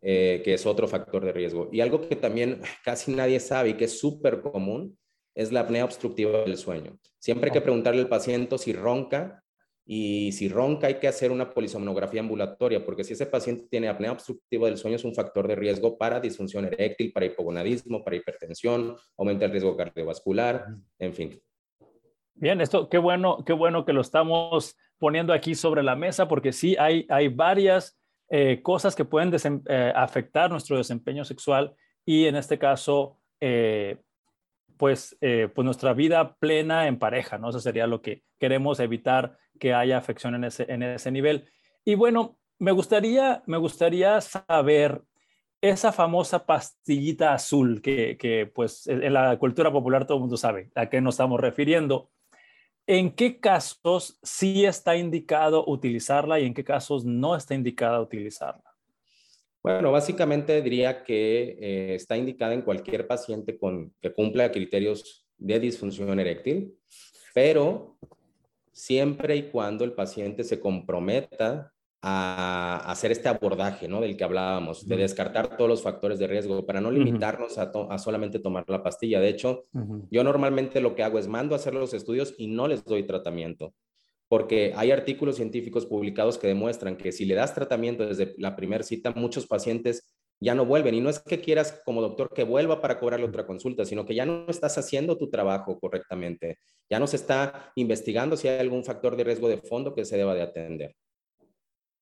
eh, 0.00 0.42
que 0.44 0.54
es 0.54 0.64
otro 0.64 0.86
factor 0.86 1.24
de 1.24 1.32
riesgo. 1.32 1.68
Y 1.72 1.80
algo 1.80 2.08
que 2.08 2.14
también 2.14 2.60
casi 2.84 3.12
nadie 3.12 3.40
sabe 3.40 3.70
y 3.70 3.74
que 3.74 3.86
es 3.86 3.98
súper 3.98 4.40
común 4.42 4.96
es 5.34 5.50
la 5.50 5.60
apnea 5.60 5.84
obstructiva 5.84 6.44
del 6.44 6.56
sueño. 6.56 6.96
Siempre 7.18 7.50
hay 7.50 7.52
que 7.52 7.60
preguntarle 7.60 8.00
al 8.00 8.08
paciente 8.08 8.56
si 8.56 8.72
ronca 8.72 9.43
y 9.86 10.32
si 10.32 10.48
ronca 10.48 10.86
hay 10.86 10.94
que 10.94 11.08
hacer 11.08 11.30
una 11.30 11.52
polisomnografía 11.52 12.20
ambulatoria, 12.20 12.84
porque 12.84 13.04
si 13.04 13.12
ese 13.12 13.26
paciente 13.26 13.66
tiene 13.70 13.88
apnea 13.88 14.12
obstructiva 14.12 14.66
del 14.66 14.78
sueño 14.78 14.96
es 14.96 15.04
un 15.04 15.14
factor 15.14 15.46
de 15.46 15.56
riesgo 15.56 15.98
para 15.98 16.20
disfunción 16.20 16.64
eréctil, 16.64 17.12
para 17.12 17.26
hipogonadismo, 17.26 18.02
para 18.02 18.16
hipertensión, 18.16 18.96
aumenta 19.18 19.44
el 19.44 19.50
riesgo 19.50 19.76
cardiovascular, 19.76 20.66
en 20.98 21.12
fin. 21.12 21.40
Bien, 22.34 22.60
esto 22.60 22.88
qué 22.88 22.98
bueno, 22.98 23.44
qué 23.44 23.52
bueno 23.52 23.84
que 23.84 23.92
lo 23.92 24.00
estamos 24.00 24.76
poniendo 24.98 25.32
aquí 25.32 25.54
sobre 25.54 25.82
la 25.82 25.96
mesa 25.96 26.26
porque 26.28 26.52
sí 26.52 26.76
hay, 26.78 27.06
hay 27.10 27.28
varias 27.28 27.98
eh, 28.30 28.62
cosas 28.62 28.96
que 28.96 29.04
pueden 29.04 29.32
eh, 29.68 29.92
afectar 29.94 30.50
nuestro 30.50 30.78
desempeño 30.78 31.24
sexual 31.24 31.74
y 32.06 32.24
en 32.24 32.36
este 32.36 32.58
caso, 32.58 33.20
eh, 33.40 33.98
pues, 34.76 35.16
pues 35.20 35.64
nuestra 35.64 35.94
vida 35.94 36.34
plena 36.36 36.88
en 36.88 36.98
pareja, 36.98 37.38
¿no? 37.38 37.50
Eso 37.50 37.60
sería 37.60 37.86
lo 37.86 38.02
que 38.02 38.24
queremos 38.40 38.80
evitar 38.80 39.38
que 39.58 39.74
haya 39.74 39.98
afección 39.98 40.34
en 40.34 40.44
ese, 40.44 40.66
en 40.68 40.82
ese 40.82 41.10
nivel. 41.10 41.48
Y 41.84 41.94
bueno, 41.94 42.38
me 42.58 42.72
gustaría, 42.72 43.42
me 43.46 43.58
gustaría 43.58 44.20
saber 44.20 45.02
esa 45.60 45.92
famosa 45.92 46.44
pastillita 46.44 47.32
azul 47.32 47.80
que, 47.80 48.16
que, 48.18 48.46
pues 48.46 48.86
en 48.86 49.12
la 49.12 49.38
cultura 49.38 49.72
popular 49.72 50.06
todo 50.06 50.18
el 50.18 50.22
mundo 50.22 50.36
sabe 50.36 50.70
a 50.74 50.90
qué 50.90 51.00
nos 51.00 51.14
estamos 51.14 51.40
refiriendo. 51.40 52.10
¿En 52.86 53.12
qué 53.12 53.40
casos 53.40 54.18
sí 54.22 54.66
está 54.66 54.94
indicado 54.96 55.64
utilizarla 55.66 56.38
y 56.38 56.44
en 56.44 56.52
qué 56.52 56.64
casos 56.64 57.06
no 57.06 57.34
está 57.34 57.54
indicada 57.54 58.00
utilizarla? 58.00 58.74
Bueno, 59.62 59.90
básicamente 59.90 60.60
diría 60.60 61.02
que 61.02 61.56
eh, 61.58 61.94
está 61.94 62.18
indicada 62.18 62.52
en 62.52 62.60
cualquier 62.60 63.06
paciente 63.06 63.56
con, 63.56 63.94
que 64.02 64.12
cumpla 64.12 64.52
criterios 64.52 65.26
de 65.38 65.58
disfunción 65.58 66.20
eréctil, 66.20 66.74
pero 67.32 67.96
siempre 68.74 69.36
y 69.36 69.50
cuando 69.50 69.84
el 69.84 69.92
paciente 69.92 70.44
se 70.44 70.60
comprometa 70.60 71.72
a 72.02 72.82
hacer 72.90 73.12
este 73.12 73.30
abordaje, 73.30 73.88
¿no? 73.88 74.02
Del 74.02 74.16
que 74.16 74.24
hablábamos, 74.24 74.86
de 74.86 74.96
descartar 74.96 75.56
todos 75.56 75.70
los 75.70 75.82
factores 75.82 76.18
de 76.18 76.26
riesgo 76.26 76.66
para 76.66 76.82
no 76.82 76.90
limitarnos 76.90 77.56
a, 77.56 77.98
solamente 77.98 78.38
tomar 78.38 78.64
la 78.68 78.82
pastilla. 78.82 79.20
De 79.20 79.30
hecho, 79.30 79.64
yo 80.10 80.22
normalmente 80.22 80.82
lo 80.82 80.94
que 80.94 81.02
hago 81.02 81.18
es 81.18 81.28
mando 81.28 81.54
a 81.54 81.56
hacer 81.56 81.72
los 81.72 81.94
estudios 81.94 82.34
y 82.36 82.48
no 82.48 82.68
les 82.68 82.84
doy 82.84 83.06
tratamiento, 83.06 83.72
porque 84.28 84.74
hay 84.76 84.90
artículos 84.90 85.36
científicos 85.36 85.86
publicados 85.86 86.36
que 86.36 86.46
demuestran 86.46 86.98
que 86.98 87.10
si 87.10 87.24
le 87.24 87.36
das 87.36 87.54
tratamiento 87.54 88.04
desde 88.04 88.34
la 88.36 88.54
primera 88.54 88.84
cita, 88.84 89.14
muchos 89.16 89.46
pacientes 89.46 90.13
ya 90.44 90.54
no 90.54 90.66
vuelven. 90.66 90.94
Y 90.94 91.00
no 91.00 91.08
es 91.08 91.18
que 91.18 91.40
quieras 91.40 91.82
como 91.84 92.02
doctor 92.02 92.30
que 92.32 92.44
vuelva 92.44 92.80
para 92.80 92.98
cobrarle 93.00 93.26
otra 93.26 93.46
consulta, 93.46 93.84
sino 93.84 94.04
que 94.04 94.14
ya 94.14 94.26
no 94.26 94.46
estás 94.48 94.76
haciendo 94.78 95.16
tu 95.16 95.30
trabajo 95.30 95.78
correctamente. 95.80 96.58
Ya 96.90 96.98
no 96.98 97.06
se 97.06 97.16
está 97.16 97.72
investigando 97.76 98.36
si 98.36 98.48
hay 98.48 98.60
algún 98.60 98.84
factor 98.84 99.16
de 99.16 99.24
riesgo 99.24 99.48
de 99.48 99.58
fondo 99.58 99.94
que 99.94 100.04
se 100.04 100.16
deba 100.16 100.34
de 100.34 100.42
atender. 100.42 100.94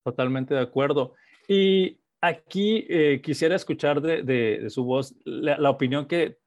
Totalmente 0.04 0.54
de 0.54 0.60
acuerdo. 0.60 1.14
Y 1.46 2.00
aquí 2.20 2.84
eh, 2.88 3.20
quisiera 3.22 3.54
escuchar 3.54 4.00
de, 4.00 4.66
su 4.68 4.84
voz 4.84 5.14
la, 5.24 5.70
opinión 5.70 6.06
que 6.06 6.38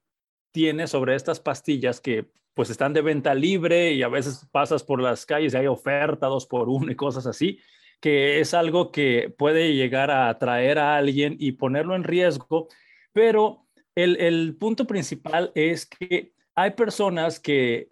tiene 0.51 0.87
sobre 0.87 1.15
estas 1.15 1.39
pastillas 1.39 1.99
que 2.01 2.29
pues 2.53 2.69
están 2.69 2.93
de 2.93 3.01
venta 3.01 3.33
libre 3.33 3.91
y 3.91 4.01
a 4.01 4.07
veces 4.07 4.47
pasas 4.51 4.83
por 4.83 5.01
las 5.01 5.25
calles 5.25 5.53
y 5.53 5.57
hay 5.57 5.67
oferta 5.67 6.27
dos 6.27 6.45
por 6.45 6.69
uno 6.69 6.89
y 6.89 6.95
cosas 6.95 7.27
así, 7.27 7.59
que 7.99 8.39
es 8.39 8.53
algo 8.53 8.91
que 8.91 9.33
puede 9.37 9.73
llegar 9.73 10.11
a 10.11 10.29
atraer 10.29 10.79
a 10.79 10.97
alguien 10.97 11.35
y 11.39 11.53
ponerlo 11.53 11.95
en 11.95 12.03
riesgo, 12.03 12.67
pero 13.13 13.65
el, 13.95 14.17
el 14.17 14.55
punto 14.57 14.85
principal 14.85 15.51
es 15.55 15.85
que 15.85 16.33
hay 16.55 16.71
personas 16.71 17.39
que 17.39 17.89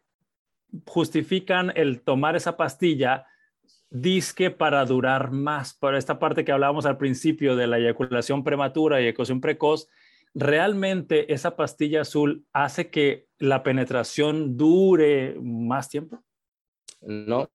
justifican 0.86 1.72
el 1.76 2.02
tomar 2.02 2.36
esa 2.36 2.58
pastilla 2.58 3.26
disque 3.90 4.50
para 4.50 4.84
durar 4.86 5.32
más. 5.32 5.74
Por 5.74 5.96
esta 5.96 6.18
parte 6.20 6.44
que 6.44 6.52
hablábamos 6.52 6.86
al 6.86 6.98
principio 6.98 7.56
de 7.56 7.68
la 7.68 7.78
eyaculación 7.78 8.44
prematura 8.44 9.00
y 9.00 9.06
eyaculación 9.06 9.40
precoz, 9.40 9.88
¿realmente 10.34 11.32
esa 11.32 11.56
pastilla 11.56 12.02
azul 12.02 12.46
hace 12.54 12.90
que 12.90 13.28
la 13.38 13.62
penetración 13.62 14.58
dure 14.58 15.36
más 15.40 15.90
tiempo? 15.90 16.24
No, 17.02 17.50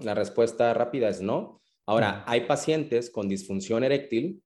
la 0.00 0.14
respuesta 0.14 0.74
rápida 0.74 1.08
es 1.08 1.20
no. 1.20 1.60
Ahora, 1.86 2.24
hay 2.26 2.42
pacientes 2.42 3.10
con 3.10 3.28
disfunción 3.28 3.84
eréctil 3.84 4.42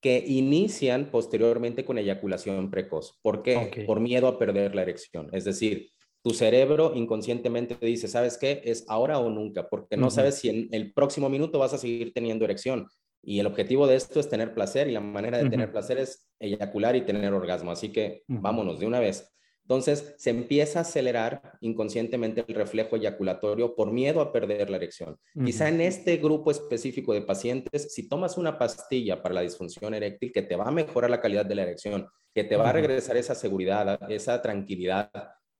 que 0.00 0.22
inician 0.26 1.10
posteriormente 1.10 1.84
con 1.84 1.96
eyaculación 1.96 2.70
precoz. 2.70 3.18
¿Por 3.22 3.42
qué? 3.42 3.84
Por 3.86 4.00
miedo 4.00 4.28
a 4.28 4.38
perder 4.38 4.74
la 4.74 4.82
erección. 4.82 5.30
Es 5.32 5.44
decir, 5.44 5.90
tu 6.22 6.30
cerebro 6.30 6.92
inconscientemente 6.94 7.74
te 7.74 7.86
dice, 7.86 8.08
¿sabes 8.08 8.36
qué? 8.38 8.62
Es 8.64 8.84
ahora 8.88 9.18
o 9.18 9.30
nunca, 9.30 9.68
porque 9.68 9.96
no 9.96 10.10
sabes 10.10 10.36
si 10.36 10.48
en 10.48 10.68
el 10.72 10.92
próximo 10.92 11.28
minuto 11.28 11.58
vas 11.58 11.74
a 11.74 11.78
seguir 11.78 12.12
teniendo 12.12 12.44
erección. 12.44 12.86
Y 13.22 13.40
el 13.40 13.46
objetivo 13.46 13.86
de 13.86 13.96
esto 13.96 14.20
es 14.20 14.28
tener 14.28 14.52
placer 14.52 14.88
y 14.88 14.92
la 14.92 15.00
manera 15.00 15.38
de 15.38 15.48
tener 15.48 15.72
placer 15.72 15.98
es 15.98 16.28
eyacular 16.38 16.96
y 16.96 17.06
tener 17.06 17.32
orgasmo. 17.32 17.70
Así 17.70 17.90
que 17.90 18.22
vámonos 18.26 18.80
de 18.80 18.86
una 18.86 19.00
vez. 19.00 19.34
Entonces 19.64 20.14
se 20.18 20.28
empieza 20.28 20.80
a 20.80 20.82
acelerar 20.82 21.40
inconscientemente 21.62 22.44
el 22.46 22.54
reflejo 22.54 22.96
eyaculatorio 22.96 23.74
por 23.74 23.90
miedo 23.90 24.20
a 24.20 24.30
perder 24.30 24.68
la 24.68 24.76
erección. 24.76 25.16
Quizá 25.42 25.70
en 25.70 25.80
este 25.80 26.18
grupo 26.18 26.50
específico 26.50 27.14
de 27.14 27.22
pacientes, 27.22 27.94
si 27.94 28.06
tomas 28.06 28.36
una 28.36 28.58
pastilla 28.58 29.22
para 29.22 29.34
la 29.34 29.40
disfunción 29.40 29.94
eréctil 29.94 30.32
que 30.32 30.42
te 30.42 30.56
va 30.56 30.66
a 30.66 30.70
mejorar 30.70 31.10
la 31.10 31.20
calidad 31.20 31.46
de 31.46 31.54
la 31.54 31.62
erección, 31.62 32.06
que 32.34 32.44
te 32.44 32.56
va 32.56 32.68
a 32.68 32.72
regresar 32.72 33.16
esa 33.16 33.34
seguridad, 33.34 33.98
esa 34.10 34.42
tranquilidad, 34.42 35.10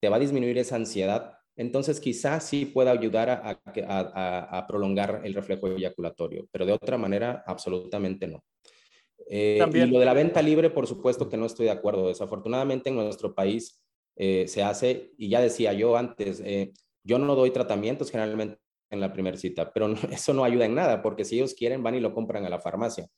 te 0.00 0.10
va 0.10 0.16
a 0.16 0.20
disminuir 0.20 0.58
esa 0.58 0.76
ansiedad, 0.76 1.38
entonces 1.56 1.98
quizás 1.98 2.44
sí 2.44 2.66
pueda 2.66 2.90
ayudar 2.90 3.30
a, 3.30 4.66
prolongar 4.68 5.22
el 5.24 5.32
reflejo 5.32 5.68
eyaculatorio, 5.68 6.46
pero 6.50 6.66
de 6.66 6.72
otra 6.72 6.98
manera, 6.98 7.42
absolutamente 7.46 8.26
no. 8.26 8.44
Eh, 9.30 9.64
y 9.72 9.86
lo 9.86 9.98
de 9.98 10.04
la 10.04 10.12
venta 10.12 10.42
libre, 10.42 10.68
por 10.68 10.86
supuesto 10.86 11.28
que 11.30 11.38
no 11.38 11.46
estoy 11.46 11.66
de 11.66 11.72
acuerdo. 11.72 12.08
Desafortunadamente 12.08 12.90
en 12.90 12.96
nuestro 12.96 13.34
país 13.34 13.83
eh, 14.16 14.46
se 14.48 14.62
hace, 14.62 15.12
y 15.18 15.28
ya 15.28 15.40
decía 15.40 15.72
yo 15.72 15.96
antes, 15.96 16.40
eh, 16.44 16.72
yo 17.02 17.18
no 17.18 17.34
doy 17.34 17.50
tratamientos 17.50 18.10
generalmente 18.10 18.58
en 18.90 19.00
la 19.00 19.12
primera 19.12 19.36
cita, 19.36 19.72
pero 19.72 19.92
eso 20.10 20.32
no 20.32 20.44
ayuda 20.44 20.66
en 20.66 20.74
nada, 20.74 21.02
porque 21.02 21.24
si 21.24 21.36
ellos 21.36 21.54
quieren 21.54 21.82
van 21.82 21.94
y 21.94 22.00
lo 22.00 22.14
compran 22.14 22.44
a 22.44 22.50
la 22.50 22.60
farmacia. 22.60 23.08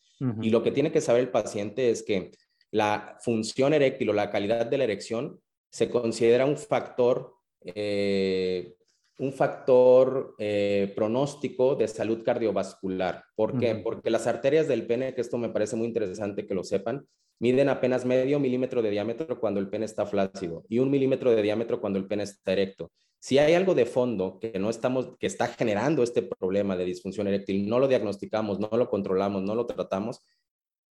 Y 0.41 0.49
lo 0.49 0.63
que 0.63 0.71
tiene 0.71 0.91
que 0.91 1.03
saber 1.03 1.21
el 1.21 1.29
paciente 1.29 1.91
es 1.91 2.03
que 2.03 2.31
la 2.71 3.19
función 3.21 3.75
eréctil 3.75 4.11
o 4.11 4.13
la 4.15 4.31
calidad 4.31 4.65
de 4.65 4.79
la 4.79 4.85
erección 4.85 5.41
se 5.71 5.91
considera 5.91 6.47
un 6.47 6.57
factor, 6.57 7.35
eh, 7.63 8.77
un 9.19 9.33
factor 9.33 10.35
eh, 10.39 10.91
pronóstico 10.97 11.75
de 11.75 11.87
salud 11.87 12.23
cardiovascular. 12.25 13.25
¿Por 13.35 13.59
qué? 13.59 13.75
Porque 13.75 14.11
las 14.11 14.27
arterias 14.27 14.69
del 14.69 14.87
pene, 14.87 15.15
que 15.15 15.21
esto 15.21 15.37
me 15.37 15.51
parece 15.51 15.77
muy 15.77 15.87
interesante 15.87 16.47
que 16.47 16.55
lo 16.55 16.65
sepan, 16.65 17.07
miden 17.39 17.69
apenas 17.69 18.05
medio 18.05 18.41
milímetro 18.41 18.83
de 18.83 18.91
diámetro 18.91 19.39
cuando 19.39 19.61
el 19.61 19.69
pene 19.69 19.85
está 19.85 20.07
flácido 20.07 20.65
y 20.69 20.79
un 20.79 20.91
milímetro 20.91 21.31
de 21.31 21.43
diámetro 21.43 21.81
cuando 21.81 21.99
el 21.99 22.07
pene 22.07 22.23
está 22.23 22.53
erecto. 22.53 22.91
Si 23.19 23.39
hay 23.39 23.55
algo 23.55 23.75
de 23.75 23.87
fondo 23.87 24.39
que 24.41 24.59
no 24.59 24.71
estamos, 24.71 25.17
que 25.19 25.27
está 25.27 25.49
generando 25.49 26.03
este 26.03 26.23
problema 26.23 26.77
de 26.77 26.85
disfunción 26.85 27.27
eréctil, 27.27 27.69
no 27.69 27.79
lo 27.79 27.89
diagnosticamos, 27.89 28.61
no 28.61 28.71
lo 28.73 28.89
controlamos, 28.89 29.43
no 29.43 29.55
lo 29.55 29.67
tratamos, 29.67 30.21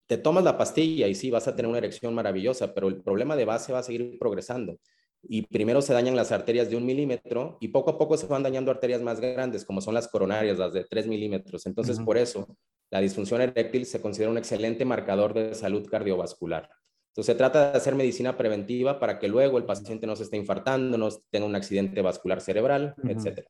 te 0.06 0.18
tomas 0.18 0.44
la 0.44 0.56
pastilla 0.56 1.08
y 1.08 1.14
sí, 1.14 1.30
vas 1.30 1.48
a 1.48 1.56
tener 1.56 1.68
una 1.68 1.78
erección 1.78 2.14
maravillosa, 2.14 2.74
pero 2.74 2.88
el 2.88 3.02
problema 3.02 3.36
de 3.36 3.44
base 3.44 3.72
va 3.72 3.80
a 3.80 3.82
seguir 3.82 4.18
progresando. 4.18 4.78
Y 5.22 5.42
primero 5.42 5.82
se 5.82 5.92
dañan 5.92 6.14
las 6.14 6.30
arterias 6.30 6.70
de 6.70 6.76
un 6.76 6.86
milímetro 6.86 7.58
y 7.60 7.68
poco 7.68 7.90
a 7.90 7.98
poco 7.98 8.16
se 8.16 8.26
van 8.26 8.44
dañando 8.44 8.70
arterias 8.70 9.02
más 9.02 9.18
grandes, 9.18 9.64
como 9.64 9.80
son 9.80 9.94
las 9.94 10.06
coronarias, 10.06 10.58
las 10.58 10.72
de 10.72 10.84
tres 10.84 11.06
milímetros. 11.06 11.66
Entonces, 11.66 11.98
por 11.98 12.16
eso, 12.16 12.46
la 12.90 13.00
disfunción 13.00 13.40
eréctil 13.40 13.86
se 13.86 14.00
considera 14.00 14.30
un 14.30 14.38
excelente 14.38 14.84
marcador 14.84 15.34
de 15.34 15.54
salud 15.54 15.86
cardiovascular. 15.88 16.70
Entonces, 17.08 17.32
se 17.32 17.38
trata 17.38 17.70
de 17.72 17.78
hacer 17.78 17.94
medicina 17.94 18.36
preventiva 18.36 19.00
para 19.00 19.18
que 19.18 19.28
luego 19.28 19.58
el 19.58 19.64
paciente 19.64 20.06
no 20.06 20.14
se 20.16 20.24
esté 20.24 20.36
infartando, 20.36 20.98
no 20.98 21.08
tenga 21.30 21.46
un 21.46 21.56
accidente 21.56 22.02
vascular 22.02 22.40
cerebral, 22.40 22.94
etcétera. 23.08 23.48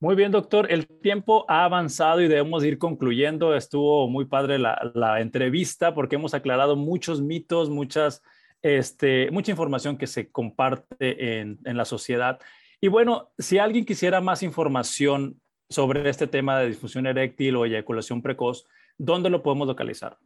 Muy 0.00 0.16
bien, 0.16 0.32
doctor. 0.32 0.70
El 0.70 0.86
tiempo 0.86 1.44
ha 1.48 1.64
avanzado 1.64 2.20
y 2.20 2.28
debemos 2.28 2.64
ir 2.64 2.78
concluyendo. 2.78 3.54
Estuvo 3.54 4.08
muy 4.08 4.24
padre 4.24 4.58
la, 4.58 5.20
entrevista 5.20 5.94
porque 5.94 6.16
hemos 6.16 6.34
aclarado 6.34 6.74
muchos 6.74 7.20
mitos, 7.20 7.70
muchas, 7.70 8.22
este, 8.62 9.30
mucha 9.30 9.50
información 9.50 9.96
que 9.96 10.06
se 10.06 10.30
comparte 10.30 11.40
en, 11.40 11.58
en 11.64 11.76
la 11.76 11.84
sociedad. 11.84 12.40
Y 12.80 12.88
bueno, 12.88 13.30
si 13.38 13.58
alguien 13.58 13.84
quisiera 13.84 14.20
más 14.20 14.42
información 14.42 15.40
sobre 15.74 16.08
este 16.08 16.26
tema 16.26 16.60
de 16.60 16.68
disfunción 16.68 17.06
eréctil 17.06 17.56
o 17.56 17.66
eyaculación 17.66 18.22
precoz, 18.22 18.64
¿dónde 18.96 19.28
lo 19.28 19.42
podemos 19.42 19.66
localizar? 19.66 20.16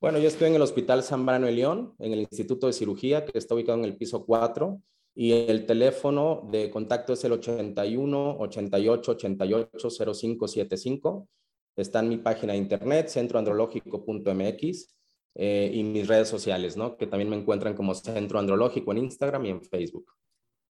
Bueno, 0.00 0.18
yo 0.18 0.26
estoy 0.26 0.48
en 0.48 0.56
el 0.56 0.62
Hospital 0.62 1.04
San 1.04 1.24
Brano 1.24 1.46
de 1.46 1.52
León, 1.52 1.94
en 2.00 2.12
el 2.12 2.18
Instituto 2.18 2.66
de 2.66 2.72
Cirugía, 2.72 3.24
que 3.24 3.38
está 3.38 3.54
ubicado 3.54 3.78
en 3.78 3.84
el 3.84 3.96
piso 3.96 4.26
4. 4.26 4.82
Y 5.14 5.32
el 5.32 5.64
teléfono 5.64 6.48
de 6.50 6.70
contacto 6.70 7.12
es 7.12 7.22
el 7.24 7.32
81 7.32 8.38
88 8.40 9.12
88 9.12 9.88
0575. 10.14 11.28
Está 11.76 12.00
en 12.00 12.08
mi 12.08 12.16
página 12.16 12.54
de 12.54 12.58
internet, 12.58 13.08
centroandrológico.mx, 13.08 14.96
eh, 15.34 15.70
y 15.72 15.84
mis 15.84 16.08
redes 16.08 16.28
sociales, 16.28 16.76
¿no? 16.76 16.96
Que 16.96 17.06
también 17.06 17.30
me 17.30 17.36
encuentran 17.36 17.74
como 17.74 17.94
Centro 17.94 18.40
Andrológico 18.40 18.90
en 18.90 18.98
Instagram 18.98 19.46
y 19.46 19.50
en 19.50 19.62
Facebook. 19.62 20.12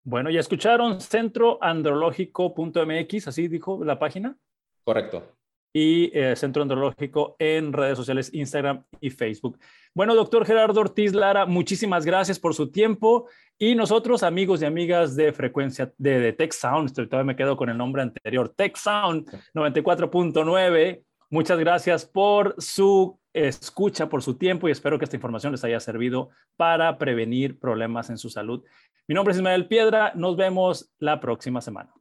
Bueno, 0.04 0.30
ya 0.30 0.40
escucharon 0.40 1.02
centroandrológico.mx, 1.02 3.28
así 3.28 3.48
dijo 3.48 3.84
la 3.84 3.98
página. 4.00 4.38
Correcto 4.84 5.42
y 5.74 6.12
eh, 6.18 6.36
Centro 6.36 6.62
Andrológico 6.62 7.36
en 7.40 7.74
redes 7.74 7.98
sociales, 7.98 8.34
Instagram 8.34 8.84
y 9.00 9.10
Facebook. 9.10 9.58
Bueno, 9.94 10.16
doctor 10.16 10.46
Gerardo 10.46 10.82
Ortiz 10.82 11.14
Lara, 11.14 11.46
muchísimas 11.46 12.06
gracias 12.06 12.40
por 12.40 12.54
su 12.54 12.72
tiempo 12.72 13.28
y 13.58 13.76
nosotros, 13.76 14.24
amigos 14.24 14.62
y 14.62 14.66
amigas 14.66 15.16
de 15.16 15.32
frecuencia 15.34 15.94
de, 15.98 16.20
de 16.20 16.34
Tech 16.34 16.52
Sound, 16.52 16.94
todavía 16.94 17.24
me 17.24 17.36
quedo 17.36 17.56
con 17.56 17.70
el 17.70 17.78
nombre 17.78 18.02
anterior, 18.02 18.50
Tech 18.50 18.76
Sound 18.76 19.30
94.9, 19.54 21.04
muchas 21.30 21.60
gracias 21.60 22.06
por 22.06 22.56
su 22.58 23.20
escucha, 23.34 24.10
por 24.10 24.22
su 24.22 24.36
tiempo 24.36 24.68
y 24.68 24.72
espero 24.72 25.00
que 25.00 25.06
esta 25.06 25.16
información 25.16 25.54
les 25.54 25.64
haya 25.64 25.80
servido 25.80 26.32
para 26.58 26.98
prevenir 26.98 27.60
problemas 27.60 28.10
en 28.10 28.18
su 28.18 28.30
salud. 28.30 28.64
Mi 29.08 29.16
nombre 29.16 29.32
es 29.32 29.38
Ismael 29.38 29.68
Piedra, 29.68 30.14
nos 30.16 30.38
vemos 30.38 30.92
la 31.00 31.20
próxima 31.20 31.60
semana. 31.60 31.92